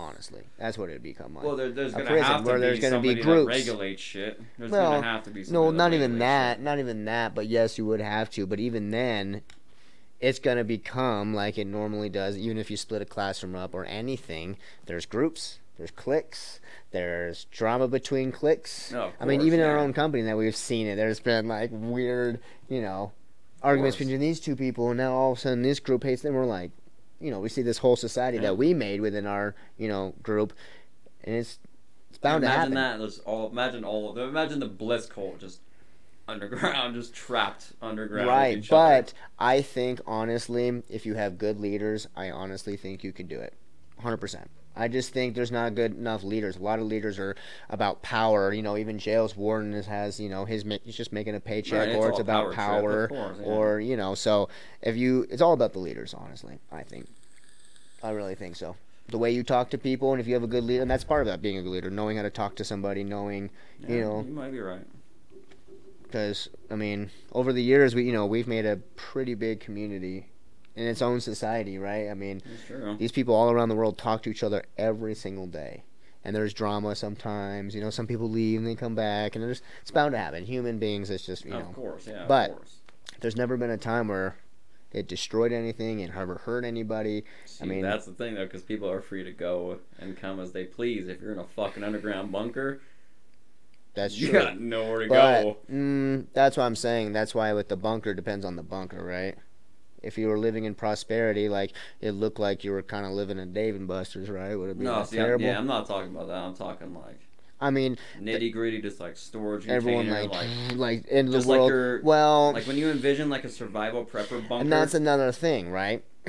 [0.00, 1.44] Honestly, that's what it'd become like.
[1.44, 3.46] well, there, there's gonna prison have to where be there's be groups.
[3.46, 4.40] that regulates shit.
[4.58, 6.64] There's Well, gonna have to be no, that not even that, shit.
[6.64, 7.34] not even that.
[7.34, 8.46] But yes, you would have to.
[8.46, 9.42] But even then,
[10.18, 12.36] it's gonna become like it normally does.
[12.38, 17.86] Even if you split a classroom up or anything, there's groups, there's cliques, there's drama
[17.86, 18.90] between cliques.
[18.92, 20.96] No, of I mean, course, even in our own company that we've seen it.
[20.96, 23.12] There's been like weird, you know,
[23.62, 26.34] arguments between these two people, and now all of a sudden this group hates them.
[26.34, 26.70] We're like,
[27.20, 28.42] you know, we see this whole society Yeah.
[28.44, 30.52] that we made within our, you know, group,
[31.24, 31.58] and it's
[32.08, 32.72] it's bound to happen.
[32.72, 32.98] imagine that.
[32.98, 33.50] There's all.
[33.50, 34.18] Imagine all.
[34.18, 35.60] Imagine the bliss cult just
[36.26, 38.28] underground, just trapped underground.
[38.28, 39.02] right, each other.
[39.02, 43.38] but I think honestly, if you have good leaders, I honestly think you can do
[43.40, 43.54] it,
[43.98, 44.48] hundred percent.
[44.80, 46.56] I just think there's not good enough leaders.
[46.56, 47.36] A lot of leaders are
[47.68, 48.50] about power.
[48.52, 51.88] You know, even jails warden is- has you know his he's just making a paycheck,
[51.88, 53.46] Right, or it's all about power power, course, yeah.
[53.46, 54.14] or you know.
[54.14, 54.48] So
[54.80, 56.14] if you, it's all about the leaders.
[56.14, 57.06] Honestly, I think,
[58.02, 58.74] I really think so.
[59.08, 61.04] The way you talk to people, and if you have a good leader, and that's
[61.04, 63.50] part of that being a good leader, knowing how to talk to somebody, knowing
[63.80, 64.86] Yeah, you know, you might be right.
[66.04, 70.26] because I mean, over the years, we you know we've made a pretty big community
[70.76, 72.08] in its own society, right?
[72.08, 72.42] I mean,
[72.98, 75.84] these people all around the world talk to each other every single day,
[76.24, 77.74] and there's drama sometimes.
[77.74, 80.44] You know, some people leave and they come back, and there's it's bound to happen.
[80.44, 81.58] Human beings, it's just you know.
[81.60, 82.24] of course, yeah.
[82.28, 82.76] but- of course.
[83.20, 84.36] there's never been a time where
[84.92, 87.24] it destroyed anything and ever hurt anybody.
[87.44, 90.52] See, mean- that's the thing though, because people are free to go and come as
[90.52, 91.06] they please.
[91.08, 92.80] If you're in a fucking underground bunker,
[93.94, 94.40] That's you true.
[94.40, 95.56] got nowhere to But go.
[95.70, 97.12] mm, that's what I'm saying.
[97.12, 99.36] That's why with the bunker depends on the bunker, right?
[100.02, 103.38] If you were living in prosperity, like it looked like you were kind of living
[103.38, 104.54] in Dave and Buster's, right?
[104.54, 105.44] Would it be No, see, I'm, terrible?
[105.46, 106.38] yeah, I'm not talking about that.
[106.38, 107.20] I'm talking like
[107.60, 111.58] I mean, nitty gritty, just like storage everyone like like like, in the just like
[111.58, 111.70] world.
[111.70, 114.62] your- well, like when you envision like a survival prepper bunker.
[114.62, 116.02] and that's another thing, right?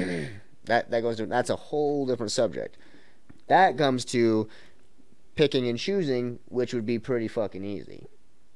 [0.66, 2.78] that that goes to that's a whole different subject.
[3.48, 4.48] That comes to
[5.36, 8.08] picking and choosing, which would be pretty fucking easy.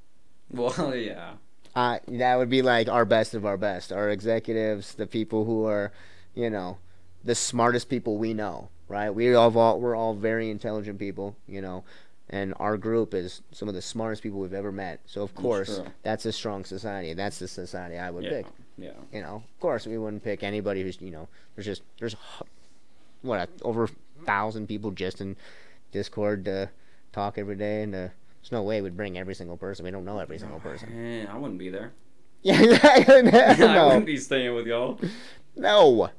[0.52, 1.34] well, yeah.
[1.76, 5.66] Uh, that would be like our best of our best, our executives, the people who
[5.66, 5.92] are,
[6.34, 6.78] you know,
[7.24, 9.10] the smartest people we know, right?
[9.10, 11.84] We all all we're all very intelligent people, you know,
[12.30, 15.02] and our group is some of the smartest people we've ever met.
[15.06, 15.86] So of course, true.
[16.04, 17.14] that's a strong society.
[17.14, 18.46] That's the society I would Yeah, pick.
[18.78, 18.92] yeah.
[19.12, 22.16] You know, of course, we wouldn't pick anybody who's you know, there's just there's
[23.22, 23.90] what over a
[24.26, 25.36] thousand people just in
[25.92, 26.70] Discord to
[27.12, 28.08] talk every day, and uh,
[28.46, 29.86] there's no way we'd bring every single person.
[29.86, 30.90] We don't know every single person.
[30.96, 31.94] Eh, I wouldn't be there.
[32.44, 33.32] Yeah, exactly.
[33.34, 35.00] I no, wouldn't be staying with y'all.
[35.56, 36.10] no,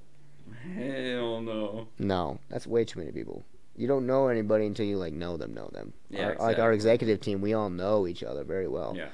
[0.75, 1.87] Hell no.
[2.01, 2.39] no.
[2.49, 3.45] That's way too many people.
[3.77, 5.93] You don't know anybody until you like know them, know them.
[6.11, 9.11] Yeah, Our- Like our executive team, we all know each other very well, Yeah.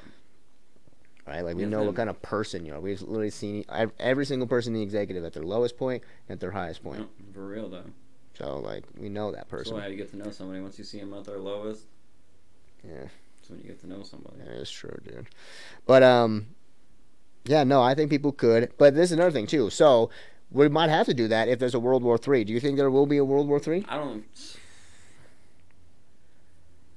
[1.27, 1.43] right?
[1.43, 2.81] Like we know what kind of person you are.
[2.81, 3.67] We've literally seen
[3.99, 7.01] every single person in the executive at their lowest point and at their highest point.
[7.01, 7.85] No, for real though.
[8.39, 9.75] So like we know that person.
[9.75, 11.83] That's why you get to know somebody once you see them at their lowest.
[12.87, 13.09] Yeah.
[13.37, 14.37] That's when you get to know somebody.
[14.39, 15.27] That is true, dude.
[15.87, 16.47] But um,
[17.45, 18.73] yeah, no, I think people could.
[18.79, 19.71] But this is another thing too.
[19.71, 20.11] So
[20.51, 22.45] we might have to do that if there's a World War Three.
[22.45, 23.85] Do you think there will be a World War Three?
[23.89, 24.25] I don't.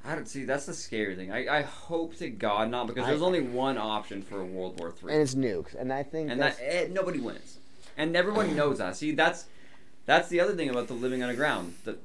[0.07, 0.43] I don't see.
[0.45, 1.31] That's the scary thing.
[1.31, 4.79] I, I hope to God not because I- there's only one option for a World
[4.79, 5.13] War III.
[5.13, 7.57] And it's nukes, and I think and that's, that eh, nobody wins,
[7.97, 8.95] and everyone knows that.
[8.95, 9.45] See, that's
[10.05, 11.73] that's the other thing about the living underground.
[11.85, 11.97] The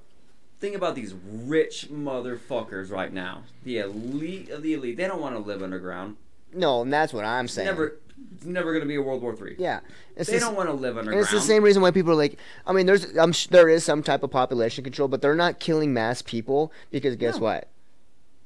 [0.61, 5.34] thing about these rich motherfuckers right now, the elite of the elite, they don't want
[5.34, 6.16] to live underground.
[6.52, 7.66] no, and that's what I'm saying.
[7.66, 7.96] never,
[8.36, 9.56] it's never going to be a World War Three.
[9.58, 9.80] Yeah,
[10.16, 11.22] it's They the, don't want to live underground.
[11.22, 12.38] it's the same reason why people are like.
[12.66, 15.58] I mean, there's I'm sh- there is some type of population control, but they're not
[15.58, 17.42] killing mass people because guess No.
[17.42, 17.68] what?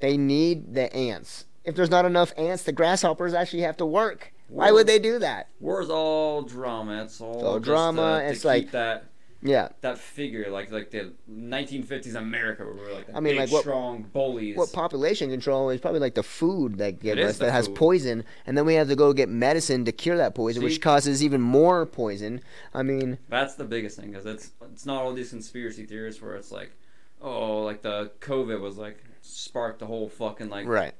[0.00, 1.46] They need the ants.
[1.64, 4.32] If there's not enough ants, the grasshoppers actually have to work.
[4.48, 5.48] Why would they do that?
[5.58, 7.02] War's all drama.
[7.04, 9.04] It's all all drama, uh, to it's keep like- that
[9.46, 9.68] Yeah.
[9.82, 13.40] that figure like like the 1950s America where we were like the I mean, big,
[13.40, 14.56] like, what- strong bullies.
[14.56, 17.76] What population control is probably like the food that give us that has food.
[17.76, 20.64] poison, and then we have to go get medicine to cure that poison, See?
[20.64, 22.40] which causes even more poison.
[22.72, 26.34] I mean, That's the biggest thing because it's it's not all these conspiracy theories where
[26.36, 26.72] it's like,
[27.20, 30.94] oh, like the COVID was like sparked the whole fucking like right?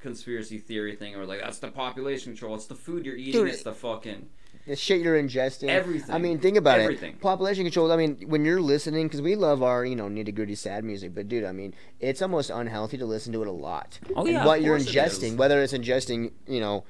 [0.00, 2.54] conspiracy theory thing or like that's the population control.
[2.56, 3.42] It's the food you're eating.
[3.44, 4.28] Dude, it's the fucking
[4.66, 5.68] The shit you're ingesting.
[5.68, 6.14] Everything.
[6.14, 7.12] I mean, think about Everything.
[7.12, 7.20] it.
[7.20, 7.92] Population control.
[7.92, 11.14] I mean, when you're listening, because we love our you know nitty gritty sad music,
[11.14, 13.98] but dude, I mean, it's almost unhealthy to listen to it a lot.
[14.16, 16.84] Oh, yeah, what you're it ingesting, whether it's ingesting, you know,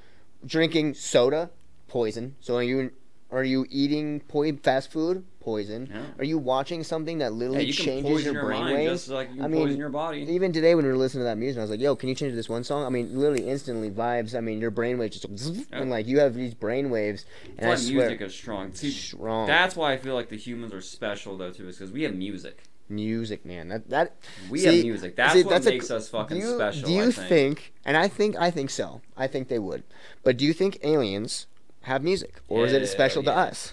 [0.46, 1.50] drinking soda,
[1.88, 2.36] poison.
[2.40, 2.92] So you
[3.30, 5.24] are you eating po- fast food?
[5.40, 5.90] Poison.
[5.92, 6.02] Yeah.
[6.18, 8.92] Are you watching something that yeah, literally you changes your your, brain waves?
[9.02, 10.20] just like you I mean, poison your body.
[10.22, 12.14] Even today, when we were listening to that music, I was like, "Yo, can you
[12.14, 14.34] change this one song?" I mean, literally instantly vibes.
[14.34, 15.62] I mean, your brain waves just Yeah.
[15.72, 17.26] and like you have these brain waves,
[17.58, 18.72] and I That's why swear, music is strong.
[18.74, 21.92] See, strong that's why I feel like the humans are special though too, is because
[21.92, 22.62] we have music.
[22.88, 23.68] music, man.
[23.68, 24.14] That that
[24.48, 25.16] We See- have music.
[25.16, 26.88] That's see, what that's a- makes us fucking do you, special.
[26.88, 27.28] Do you think.
[27.28, 27.72] think?
[27.84, 29.02] And I think I think so.
[29.16, 29.82] I think they would.
[30.22, 31.46] But do you think aliens
[31.84, 33.72] have music, or is it Yeah, special to us?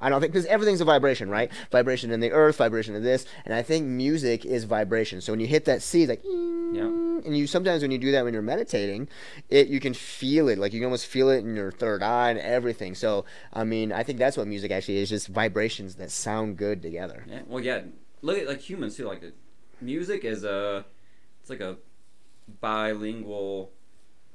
[0.00, 1.48] I don't think because everything's a vibration, right?
[1.70, 5.20] Vibration in the earth, vibration in this, and I think music is vibration.
[5.20, 6.86] So when you hit that C, it's like, Yeah.
[7.24, 9.08] and you sometimes when you do that when you're meditating,
[9.48, 12.30] it you can feel it, like you can almost feel it in your third eye
[12.30, 12.96] and everything.
[12.96, 16.82] So I mean, I think that's what music actually is, just vibrations that sound good
[16.82, 17.24] together.
[17.28, 17.42] Yeah.
[17.46, 17.82] Well, yeah.
[18.22, 19.06] Look at like humans too.
[19.06, 19.32] Like the
[19.80, 20.84] music is a,
[21.40, 21.76] it's like a
[22.60, 23.70] bilingual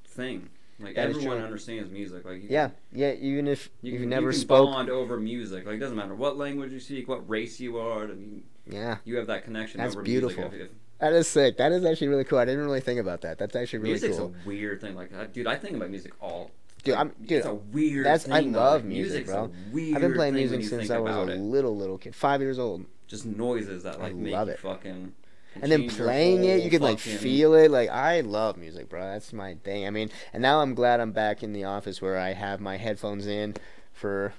[0.05, 0.49] thing.
[0.79, 2.23] Like That everyone understands music.
[2.25, 3.13] Like you Yeah, yeah.
[3.13, 5.65] Even if you you've can, never you can spoke, bond over music.
[5.65, 8.03] Like it doesn't matter what language you speak, what race you are.
[8.03, 10.49] I mean, yeah, you have that connection That's over beautiful.
[10.49, 10.71] music.
[10.99, 11.57] That is sick.
[11.57, 12.37] That is actually really cool.
[12.39, 13.37] I didn't really think about that.
[13.39, 14.33] That's actually really music's cool.
[14.43, 14.95] a weird thing.
[14.95, 16.51] Like, I- dude, I think about music all.
[16.83, 18.05] Dude, I'm- dude, it's a weird.
[18.05, 18.59] that's- I thing, though.
[18.59, 19.51] love music, music's bro.
[19.71, 21.39] Weird I've been playing music since I was a it.
[21.39, 22.85] little little kid, five years old.
[23.07, 24.59] Just noises that I like make love it.
[24.59, 25.13] fucking.
[25.61, 27.71] And then playing it, you can like feel it.
[27.71, 29.01] Like I love music, bro.
[29.01, 29.87] That's my thing.
[29.87, 32.77] I mean, and now I'm glad I'm back in the office where I have my
[32.77, 33.55] headphones in
[33.93, 34.33] for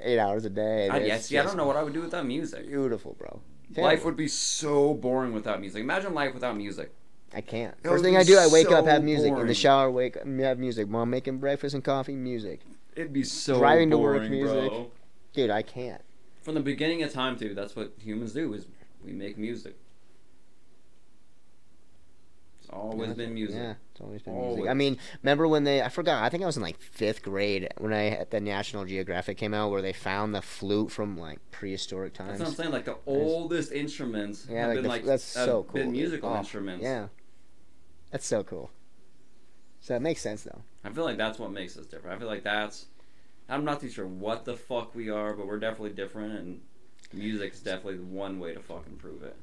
[0.00, 0.88] eight hours a day.
[0.88, 2.66] I, yeah, see, I don't know what I would do without music.
[2.66, 3.40] Beautiful, bro.
[3.76, 5.80] Life would be so boring without music.
[5.80, 6.92] Imagine life without music.
[7.32, 7.76] I can't.
[7.84, 10.26] It First thing I do, I wake up, have music in the shower, wake up,
[10.26, 10.88] have music.
[10.88, 12.60] Mom making breakfast and coffee, music.
[12.96, 14.68] It'd be so Driving to work boring, music.
[14.70, 14.90] bro.
[15.32, 16.02] Dude, I can't.
[16.42, 18.66] From the beginning of time, too, that's what humans do is
[19.04, 19.76] we make music.
[22.72, 23.56] Always Yeah, been music.
[23.56, 24.68] Yeah, it's always been music.
[24.68, 25.82] I mean, remember when they?
[25.82, 26.22] I forgot.
[26.22, 29.54] I think I was in like fifth grade when I at the National Geographic came
[29.54, 32.38] out, where they found the flute from like prehistoric times.
[32.38, 32.70] That's what I'm saying.
[32.70, 35.80] Like the oldest instruments Yeah, have like been the- like that's so cool.
[35.80, 36.84] been musical Oh, instruments.
[36.84, 37.08] Yeah,
[38.12, 38.70] that's so cool.
[39.80, 40.62] So that makes sense though.
[40.84, 42.16] I feel like that's what makes us different.
[42.16, 42.86] I feel like that's.
[43.48, 46.60] I'm not too sure what the fuck we are, but we're definitely different, and
[47.12, 49.36] music's definitely one way to fucking prove it.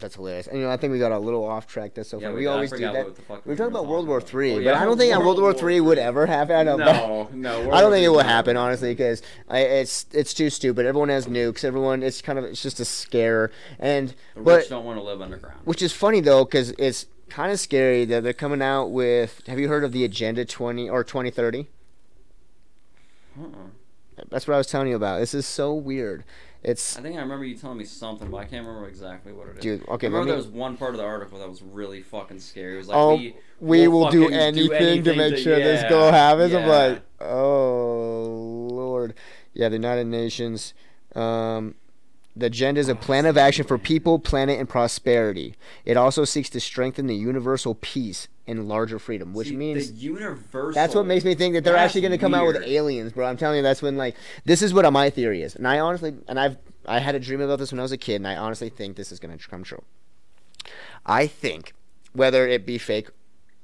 [0.00, 0.46] That's hilarious.
[0.46, 1.94] And you know, I think we got a little off track.
[1.94, 2.34] That's so yeah, funny.
[2.36, 3.04] we, We always do that.
[3.04, 4.20] What the fuck We were were about World War.
[4.20, 6.56] Three, Oh, but I don't think World War Three would ever happen.
[6.56, 7.58] I but- No, no.
[7.60, 10.86] World I don't think it will happen honestly because it's it's too stupid.
[10.86, 11.64] Everyone has nukes.
[11.64, 13.50] Everyone it's kind of it's just a scare.
[13.78, 15.58] And The but rich don't want to live underground.
[15.64, 19.42] which is funny though because it's kind of scary that they're coming out with.
[19.46, 21.68] Have you heard of the Agenda 20 or 2030?
[23.40, 23.48] Uh-uh.
[24.30, 25.20] That's what I was telling you about.
[25.20, 26.24] This is so weird.
[26.62, 29.48] It's I think I remember you telling me something, but I can't remember exactly what
[29.48, 29.62] it is.
[29.62, 29.80] dude.
[29.88, 32.38] Okay, let remember me, there was one part of the article that was really fucking
[32.38, 32.74] scary.
[32.74, 35.88] It was like, Oh, we, we will do anything, to make to- sure this yeah,
[35.88, 36.52] goal happens.
[36.54, 39.14] I'm like, oh lord,
[39.54, 39.68] yeah.
[39.70, 40.74] The United Nations,
[41.14, 41.76] um,
[42.36, 45.54] the agenda is a plan of action for people, planet, and prosperity.
[45.84, 49.98] It also seeks to strengthen the universal peace and larger freedom, which See, means the
[49.98, 50.72] universal.
[50.72, 53.26] That's what makes me think that they're actually going to come out with aliens, bro.
[53.26, 56.14] I'm telling you, that's when like this is what my theory is, and I honestly,
[56.28, 56.56] and I've
[56.86, 58.96] I had a dream about this when I was a kid, and I honestly think
[58.96, 59.82] this is going to come true.
[61.04, 61.74] I think
[62.12, 63.08] whether it be fake,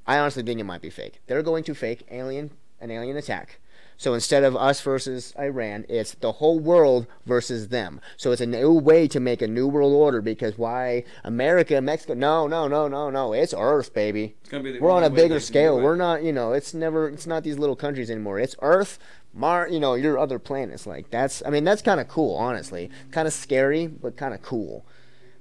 [0.05, 1.21] I honestly think it might be fake.
[1.27, 3.59] They're going to fake alien an alien attack.
[3.97, 7.99] So instead of us versus Iran, it's the whole world versus them.
[8.15, 12.13] So it's a new way to make a new world order because why America, Mexico?
[12.13, 13.33] No, no, no, no, no.
[13.33, 15.79] It's Earth, baby It's gonna be the we're on a bigger scale.
[15.79, 18.39] We're not, you know, it's never, it's not these little countries anymore.
[18.39, 18.99] It's Earth,
[19.33, 20.85] Mar, you know, your other planets.
[20.85, 22.91] Like that's, I mean, that's kind of cool, honestly.
[23.11, 24.85] Kind of scary, but kind of cool.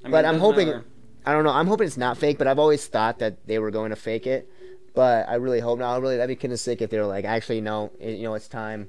[0.00, 0.84] I mean, but I'm hoping, matter.
[1.26, 2.38] I don't know, I'm hoping it's not fake.
[2.38, 4.50] But I've always thought that they were going to fake it.
[4.96, 6.00] But I really hope not.
[6.02, 8.34] Really, that'd be kind of sick if they were like, actually, no, it, you know,
[8.34, 8.88] it's time.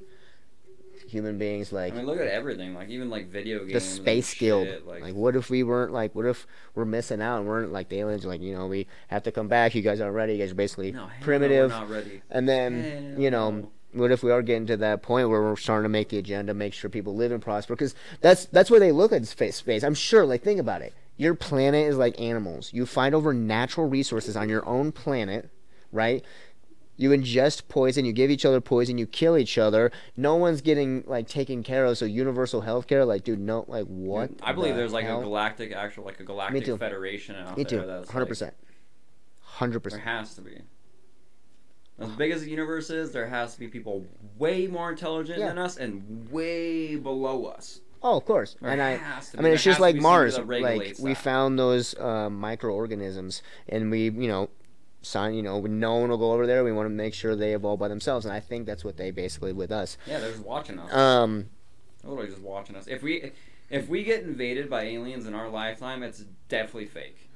[1.09, 2.73] Human beings, like I mean, look at everything.
[2.73, 3.71] Like even like video games.
[3.73, 4.67] the space guild.
[4.85, 6.13] Like, Like, what if we weren't like?
[6.15, 6.45] What if
[6.75, 8.25] we're missing out and weren't like the aliens?
[8.25, 9.73] Like, you know, we have to come back.
[9.73, 10.33] You guys aren't ready.
[10.33, 11.71] You guys are basically no, no, primitive.
[11.71, 12.21] we're not ready.
[12.29, 12.83] And then,
[13.13, 13.71] Hell you know, no.
[13.93, 16.53] what if we are getting to that point where we're starting to make the agenda,
[16.53, 17.73] make sure people live and prosper?
[17.75, 19.55] Because that's that's where they look at space.
[19.55, 19.83] Space.
[19.83, 20.25] I'm sure.
[20.25, 20.93] Like, think about it.
[21.15, 22.71] Your planet is like animals.
[22.73, 25.49] You find over natural resources on your own planet,
[25.91, 26.23] right?
[26.99, 28.05] You ingest poison.
[28.05, 28.97] You give each other poison.
[28.97, 29.91] You kill each other.
[30.15, 31.97] No one's getting like taken care of.
[31.97, 34.31] So universal health care, like, dude, no, like what?
[34.41, 35.19] I believe the there's like hell?
[35.19, 36.77] a galactic, actual like a galactic too.
[36.77, 37.81] federation out Me there.
[37.81, 37.85] too.
[37.85, 38.55] That's hundred percent.
[39.41, 40.03] Hundred percent.
[40.03, 40.61] There has to be.
[41.99, 44.05] As big as the universe is, there has to be people
[44.37, 45.47] way more intelligent Yeah.
[45.49, 47.79] than us and way below us.
[48.03, 48.55] Oh, of course.
[48.61, 48.99] There and I,
[49.37, 50.37] I mean, it's just like Mars.
[50.37, 51.17] Like we that.
[51.17, 54.49] found those uh, microorganisms, and we, you know,
[55.07, 55.33] sign.
[55.33, 56.63] You know, no one will go over there.
[56.63, 59.11] We want to make sure they evolve by themselves, and I think that's what they
[59.11, 59.97] basically with us.
[60.05, 60.93] Yeah, they're just watching us.
[60.93, 61.49] Um,
[62.01, 62.87] They're literally just watching us.
[62.87, 63.31] If we
[63.69, 67.29] if we get invaded by aliens in our lifetime, it's definitely fake.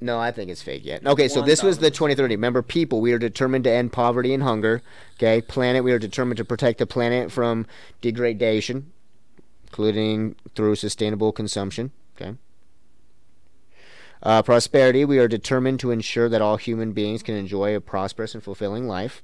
[0.00, 1.06] no, I think it's fake yet.
[1.06, 2.34] Okay, so this was the 2030.
[2.36, 4.82] Remember, people, we are determined to end poverty and hunger.
[5.16, 7.66] Okay, planet, we are determined to protect the planet from
[8.00, 8.92] degradation,
[9.64, 11.90] including through sustainable consumption.
[12.16, 12.36] Okay.
[14.22, 18.34] Uh, prosperity, we are determined to ensure that all human beings can enjoy a prosperous
[18.34, 19.22] and fulfilling life.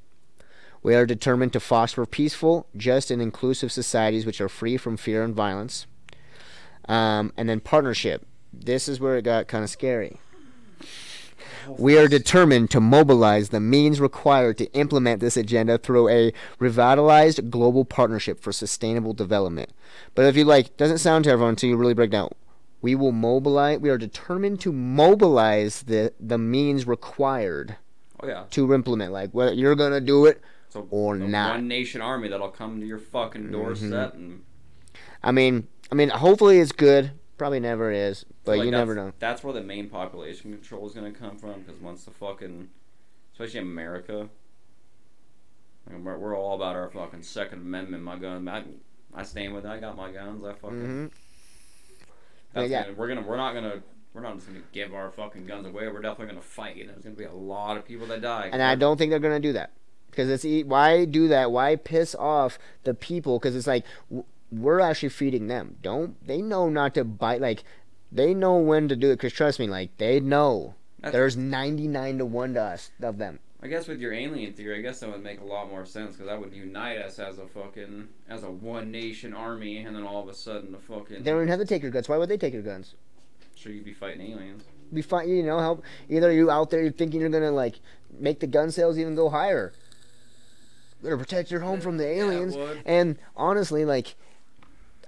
[0.82, 5.22] We are determined to foster peaceful, just, and inclusive societies which are free from fear
[5.22, 5.86] and violence.
[6.88, 8.26] Um, and then partnership.
[8.53, 10.18] This is where it got kind of scary.
[11.68, 17.51] We are determined to mobilize the means required to implement this agenda through a revitalized
[17.51, 19.70] global partnership for sustainable development.
[20.14, 22.30] But if you like, doesn't sound to everyone until you really break down.
[22.87, 23.80] We will mobilize.
[23.80, 27.74] We are determined to mobilize the the means required
[28.20, 28.45] Oh yeah.
[28.51, 29.12] to implement.
[29.12, 30.41] Like whether you're gonna do it.
[30.68, 31.51] So Or not.
[31.57, 34.45] one nation army that'll come to your fucking doorstep and
[35.20, 37.11] I mean, I mean, hopefully it's good.
[37.39, 39.12] Probably never is, but like, you never know.
[39.18, 42.68] That's where the main population control is gonna come from because once the fucking,
[43.32, 44.28] especially America,
[45.91, 48.05] like, we're, we're all about our fucking Second Amendment.
[48.05, 48.62] My gun, I,
[49.12, 49.70] I stand with it.
[49.70, 50.45] I got my guns.
[50.45, 50.84] I fucking.
[50.84, 51.07] hmm
[52.57, 52.82] That's Yeah.
[52.84, 53.22] Gonna, we're gonna.
[53.22, 53.82] We're not gonna.
[54.14, 55.86] We're not just gonna give our fucking guns away.
[55.88, 56.76] We're definitely gonna fight.
[56.78, 58.48] And there's gonna be a lot of people that die.
[58.52, 59.72] And I don't think they're gonna do that
[60.11, 61.52] because it's why do that?
[61.52, 63.38] Why piss off the people?
[63.38, 63.84] Because it's like
[64.50, 65.76] we're actually feeding them.
[65.82, 67.40] Don't they know not to bite?
[67.40, 67.62] Like
[68.11, 69.16] they know when to do it.
[69.16, 70.74] Because trust me, like they know.
[71.00, 73.38] That's- There's 99 to one to us of them.
[73.62, 76.12] I guess with your alien theory, I guess that would make a lot more sense
[76.12, 80.04] because that would unite us as a fucking as a one nation army, and then
[80.04, 81.22] all of a sudden the fucking.
[81.22, 82.09] They don't even have to take your guns.
[82.09, 82.94] Why would they take your guns?
[83.54, 84.64] sure you'd be fighting aliens.
[84.92, 85.59] Be fine, you know.
[85.59, 87.80] Help either you out there you're thinking you're gonna like
[88.18, 89.72] make the gun sales even go higher.
[91.02, 92.57] Better protect your home from the aliens.
[92.57, 92.74] Yeah.
[92.84, 94.14] And honestly, like,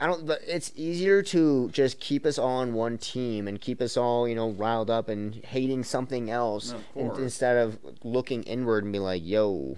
[0.01, 0.26] I don't.
[0.26, 4.28] But it's easier to just keep us all on one team and keep us all,
[4.28, 8.92] you know, riled up and hating something else Of in- instead of looking inward and
[8.92, 9.76] be like, "Yo,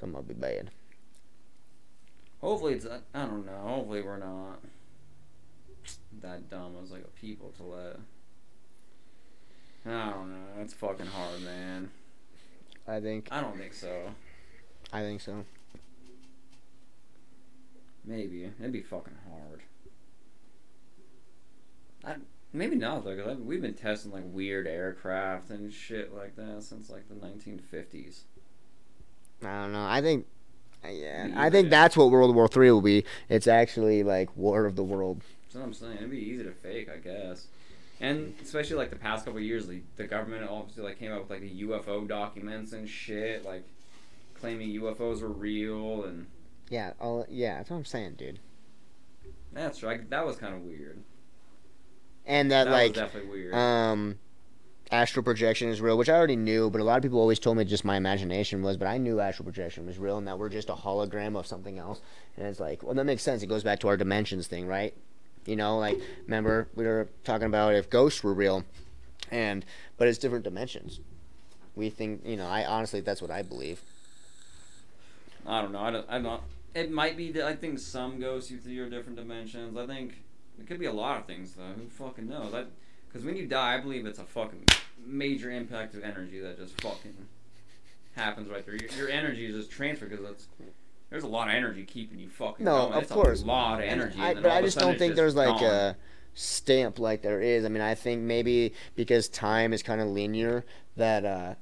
[0.00, 0.70] something will be bad."
[2.40, 2.86] Hopefully it's.
[2.86, 3.58] I don't know.
[3.64, 4.60] Hopefully we're not
[6.20, 7.96] that dumb as like a people to let.
[9.86, 10.62] I don't know.
[10.62, 11.90] It's fucking hard, man.
[12.86, 13.28] I think.
[13.30, 14.10] I don't think so.
[14.92, 15.44] I think so.
[18.08, 19.62] Maybe it'd be fucking hard.
[22.04, 22.14] I,
[22.54, 26.88] maybe not though, because we've been testing like weird aircraft and shit like that since
[26.88, 28.20] like the 1950s.
[29.42, 29.84] I don't know.
[29.86, 30.26] I think.
[30.82, 33.04] Uh, yeah, Me I think that's what World War Three will be.
[33.28, 35.22] It's actually like War of the World.
[35.44, 35.96] That's what I'm saying.
[35.96, 37.46] It'd be easy to fake, I guess.
[38.00, 41.20] And especially like the past couple of years, the, the government obviously like came out
[41.20, 43.64] with like the UFO documents and shit, like
[44.40, 46.26] claiming UFOs were real, and
[46.70, 48.38] Yeah, all, yeah, that's what I'm saying, dude.
[49.52, 50.08] that's right.
[50.10, 51.02] That was kind of weird.
[52.26, 53.54] And that, That like, definitely weird.
[53.54, 54.18] um,
[54.92, 57.56] astral projection is real, which I already knew, but a lot of people always told
[57.56, 60.50] me just my imagination was, but I knew astral projection was real and that we're
[60.50, 62.00] just a hologram of something else.
[62.36, 63.42] And it's like, well, that makes sense.
[63.42, 64.92] It goes back to our dimensions thing, right?
[65.46, 68.64] You know, like, remember we were talking about if ghosts were real,
[69.30, 69.64] and
[69.96, 71.00] but it's different dimensions.
[71.74, 73.80] We think, you know, I honestly that's what I believe.
[75.46, 75.78] I don't know.
[75.80, 76.06] I don't.
[76.10, 76.42] I don't.
[76.74, 77.32] It might be.
[77.32, 79.76] that I think some ghosts you through your different dimensions.
[79.76, 80.22] I think
[80.60, 81.72] it could be a lot of things though.
[81.76, 82.52] Who fucking knows?
[82.52, 82.68] That
[83.08, 84.64] because when you die, I believe it's a fucking
[85.04, 87.14] major impact of energy that just fucking
[88.14, 88.76] happens right there.
[88.76, 90.46] Your, your energy is just transferred because that's.
[91.10, 93.02] There's a lot of energy keeping you fucking No, going.
[93.02, 93.42] of course.
[93.42, 94.20] a lot of energy.
[94.20, 95.64] I, but I just don't think just there's like gone.
[95.64, 95.96] a
[96.34, 97.64] stamp like there is.
[97.64, 100.66] I mean, I think maybe because time is kind of linear
[100.96, 101.54] that uh,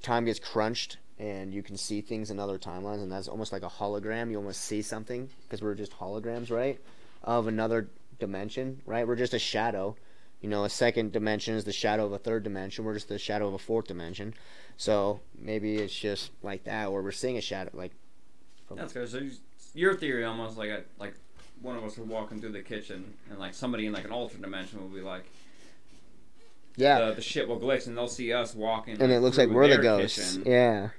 [0.00, 3.62] time gets crunched and you can see things in other timelines, and that's almost like
[3.62, 4.30] a hologram.
[4.30, 6.80] You almost see something because we're just holograms, right?
[7.24, 7.88] Of another
[8.18, 9.06] dimension, right?
[9.06, 9.96] We're just a shadow.
[10.40, 12.84] You know, a second dimension is the shadow of a third dimension.
[12.84, 14.34] We're just the shadow of a fourth dimension.
[14.76, 17.92] So maybe it's just like that, where we're seeing a shadow, like
[18.70, 19.08] That's good.
[19.08, 19.28] So
[19.74, 21.14] your theory almost like a, like
[21.60, 24.42] one of us are walking through the kitchen and like somebody in like an alternate
[24.42, 25.24] dimension will be like
[26.76, 29.48] yeah, the, the shit will glitch and they'll see us walking and it looks like
[29.48, 30.36] we're the ghosts.
[30.36, 30.44] kitchen.
[30.46, 30.90] Yeah.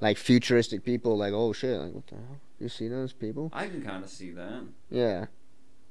[0.00, 2.36] Like futuristic people, like oh shit, like what the hell?
[2.60, 3.50] You see those people?
[3.52, 4.62] I can kind of see that.
[4.90, 5.26] Yeah.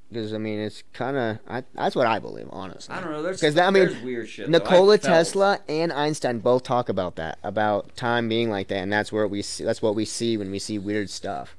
[0.08, 2.94] Because I mean, it's kind of I, that's what I believe, honestly.
[2.94, 3.22] I don't know.
[3.22, 4.48] There's 'Cause that- I mean, weird shit.
[4.48, 9.10] Nikola Tesla and Einstein both talk about that, about time being like that, and that's
[9.10, 11.56] where we see, that's what we see when we see weird stuff.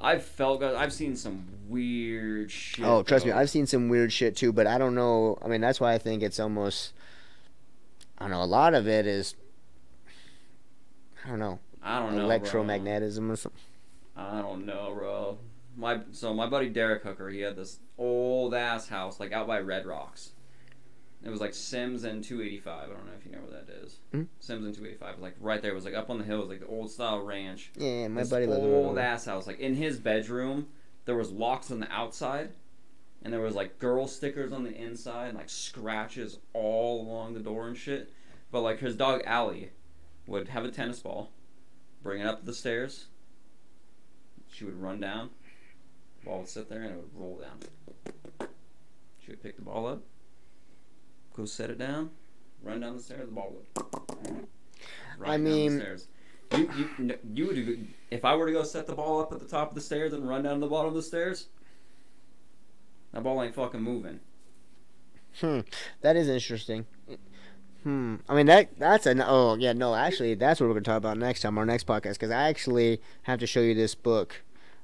[0.00, 0.62] I've felt.
[0.62, 2.86] I've seen some weird shit.
[2.86, 3.32] oh, trust me.
[3.32, 5.36] I've seen some weird shit too, but I don't know.
[5.42, 6.94] I mean, that's why I think it's almost.
[8.16, 8.42] I don't know.
[8.42, 9.34] A lot of it is.
[11.24, 11.58] I don't know.
[11.82, 12.26] I don't know.
[12.26, 12.38] bro.
[12.38, 13.60] electromagnetism or something.
[14.16, 15.38] I don't know, bro.
[15.76, 19.60] My so my buddy Derek Hooker, he had this old ass house like out by
[19.60, 20.32] Red Rocks.
[21.22, 22.82] It was like Sims and 285.
[22.82, 23.98] I don't know if you know where that is.
[24.10, 24.22] Hmm?
[24.38, 25.72] Sims and 285, like right there.
[25.72, 26.38] It was like up on the hill.
[26.38, 27.70] It was like the old style ranch.
[27.76, 29.46] Yeah, my this buddy lives in old ass house.
[29.46, 30.68] Like in his bedroom,
[31.04, 32.50] there was locks on the outside,
[33.22, 37.40] and there was like girl stickers on the inside, and like scratches all along the
[37.40, 38.10] door and shit.
[38.50, 39.70] But like his dog Allie
[40.26, 41.30] would have a tennis ball,
[42.02, 43.06] bring it up the stairs.
[44.52, 45.30] She would run down.
[46.20, 48.48] The Ball would sit there and it would roll down.
[49.24, 50.02] She would pick the ball up,
[51.34, 52.10] go set it down,
[52.62, 53.26] run down the stairs.
[53.26, 54.46] The ball would.
[55.18, 56.08] Right I down mean- the stairs.
[56.52, 59.46] You you you would if I were to go set the ball up at the
[59.46, 61.46] top of the stairs and run down to the bottom of the stairs.
[63.12, 64.18] That ball ain't fucking moving.
[65.40, 65.60] Hmm,
[66.00, 66.86] that is interesting.
[67.82, 68.16] Hmm.
[68.28, 71.16] I mean that that's an oh yeah no actually that's what we're gonna talk about
[71.16, 74.42] next time our next podcast because I actually have to show you this book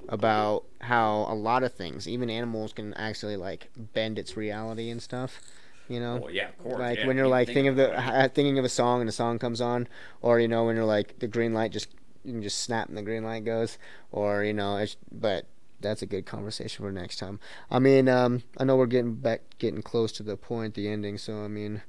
[0.09, 5.03] about how a lot of things even animals can actually like bend its reality and
[5.03, 5.41] stuff.
[5.89, 6.23] You know.
[6.25, 6.79] Oh yeah, of course.
[6.79, 9.09] like yeah, when you're you like think thinking of the thinking of a song and
[9.09, 9.89] the song comes on,
[10.21, 11.89] or you know when you're like the green light just
[12.25, 13.79] you can just snap and the green light goes,
[14.11, 15.47] or you know it's but
[15.81, 17.39] that's a good conversation for next time.
[17.71, 21.19] I mean, um, I know we're getting back getting close to the point, the ending.
[21.19, 21.83] So I mean,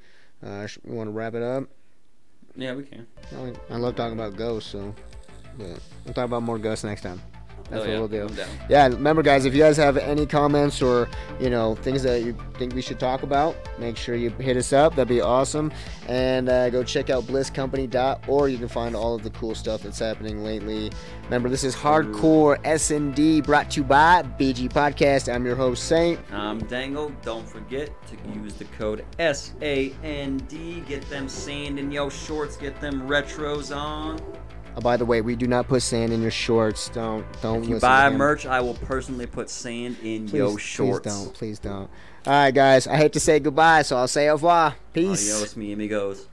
[0.43, 1.65] uh, we want to wrap it up.
[2.55, 3.05] Yeah, we can.
[3.35, 4.93] I I love talking about ghosts, so
[5.57, 7.21] but we'll talk about more ghosts next time.
[7.69, 8.29] That's what yeah, we'll do.
[8.69, 11.09] Yeah, remember guys, if you guys have any comments or
[11.39, 14.71] you know things that you think we should talk about, make sure you hit us
[14.71, 14.95] up.
[14.95, 15.71] That'd be awesome.
[16.07, 18.51] And uh, go check out blisscompany.org.
[18.51, 20.91] You can find all of the cool stuff that's happening lately.
[21.25, 25.33] Remember, this is Hardcore S&D brought to you by BG Podcast.
[25.33, 26.19] I'm your host Saint.
[26.31, 27.11] I'm Dangle.
[27.21, 30.87] Don't forget to use the code SAND.
[30.87, 32.55] Get them sand in your shorts.
[32.55, 34.19] Get them retros on.
[34.77, 36.89] Oh, by the way, we do not put sand in your shorts.
[36.89, 37.63] Don't don't.
[37.63, 41.07] If you buy merch, I will personally put sand in please, your shorts.
[41.07, 41.33] Please don't.
[41.33, 41.89] Please don't.
[42.27, 42.85] All right, guys.
[42.85, 44.75] I hate to say goodbye, so I'll say au revoir.
[44.93, 45.33] Peace.
[45.33, 46.27] Adios, mi amigos.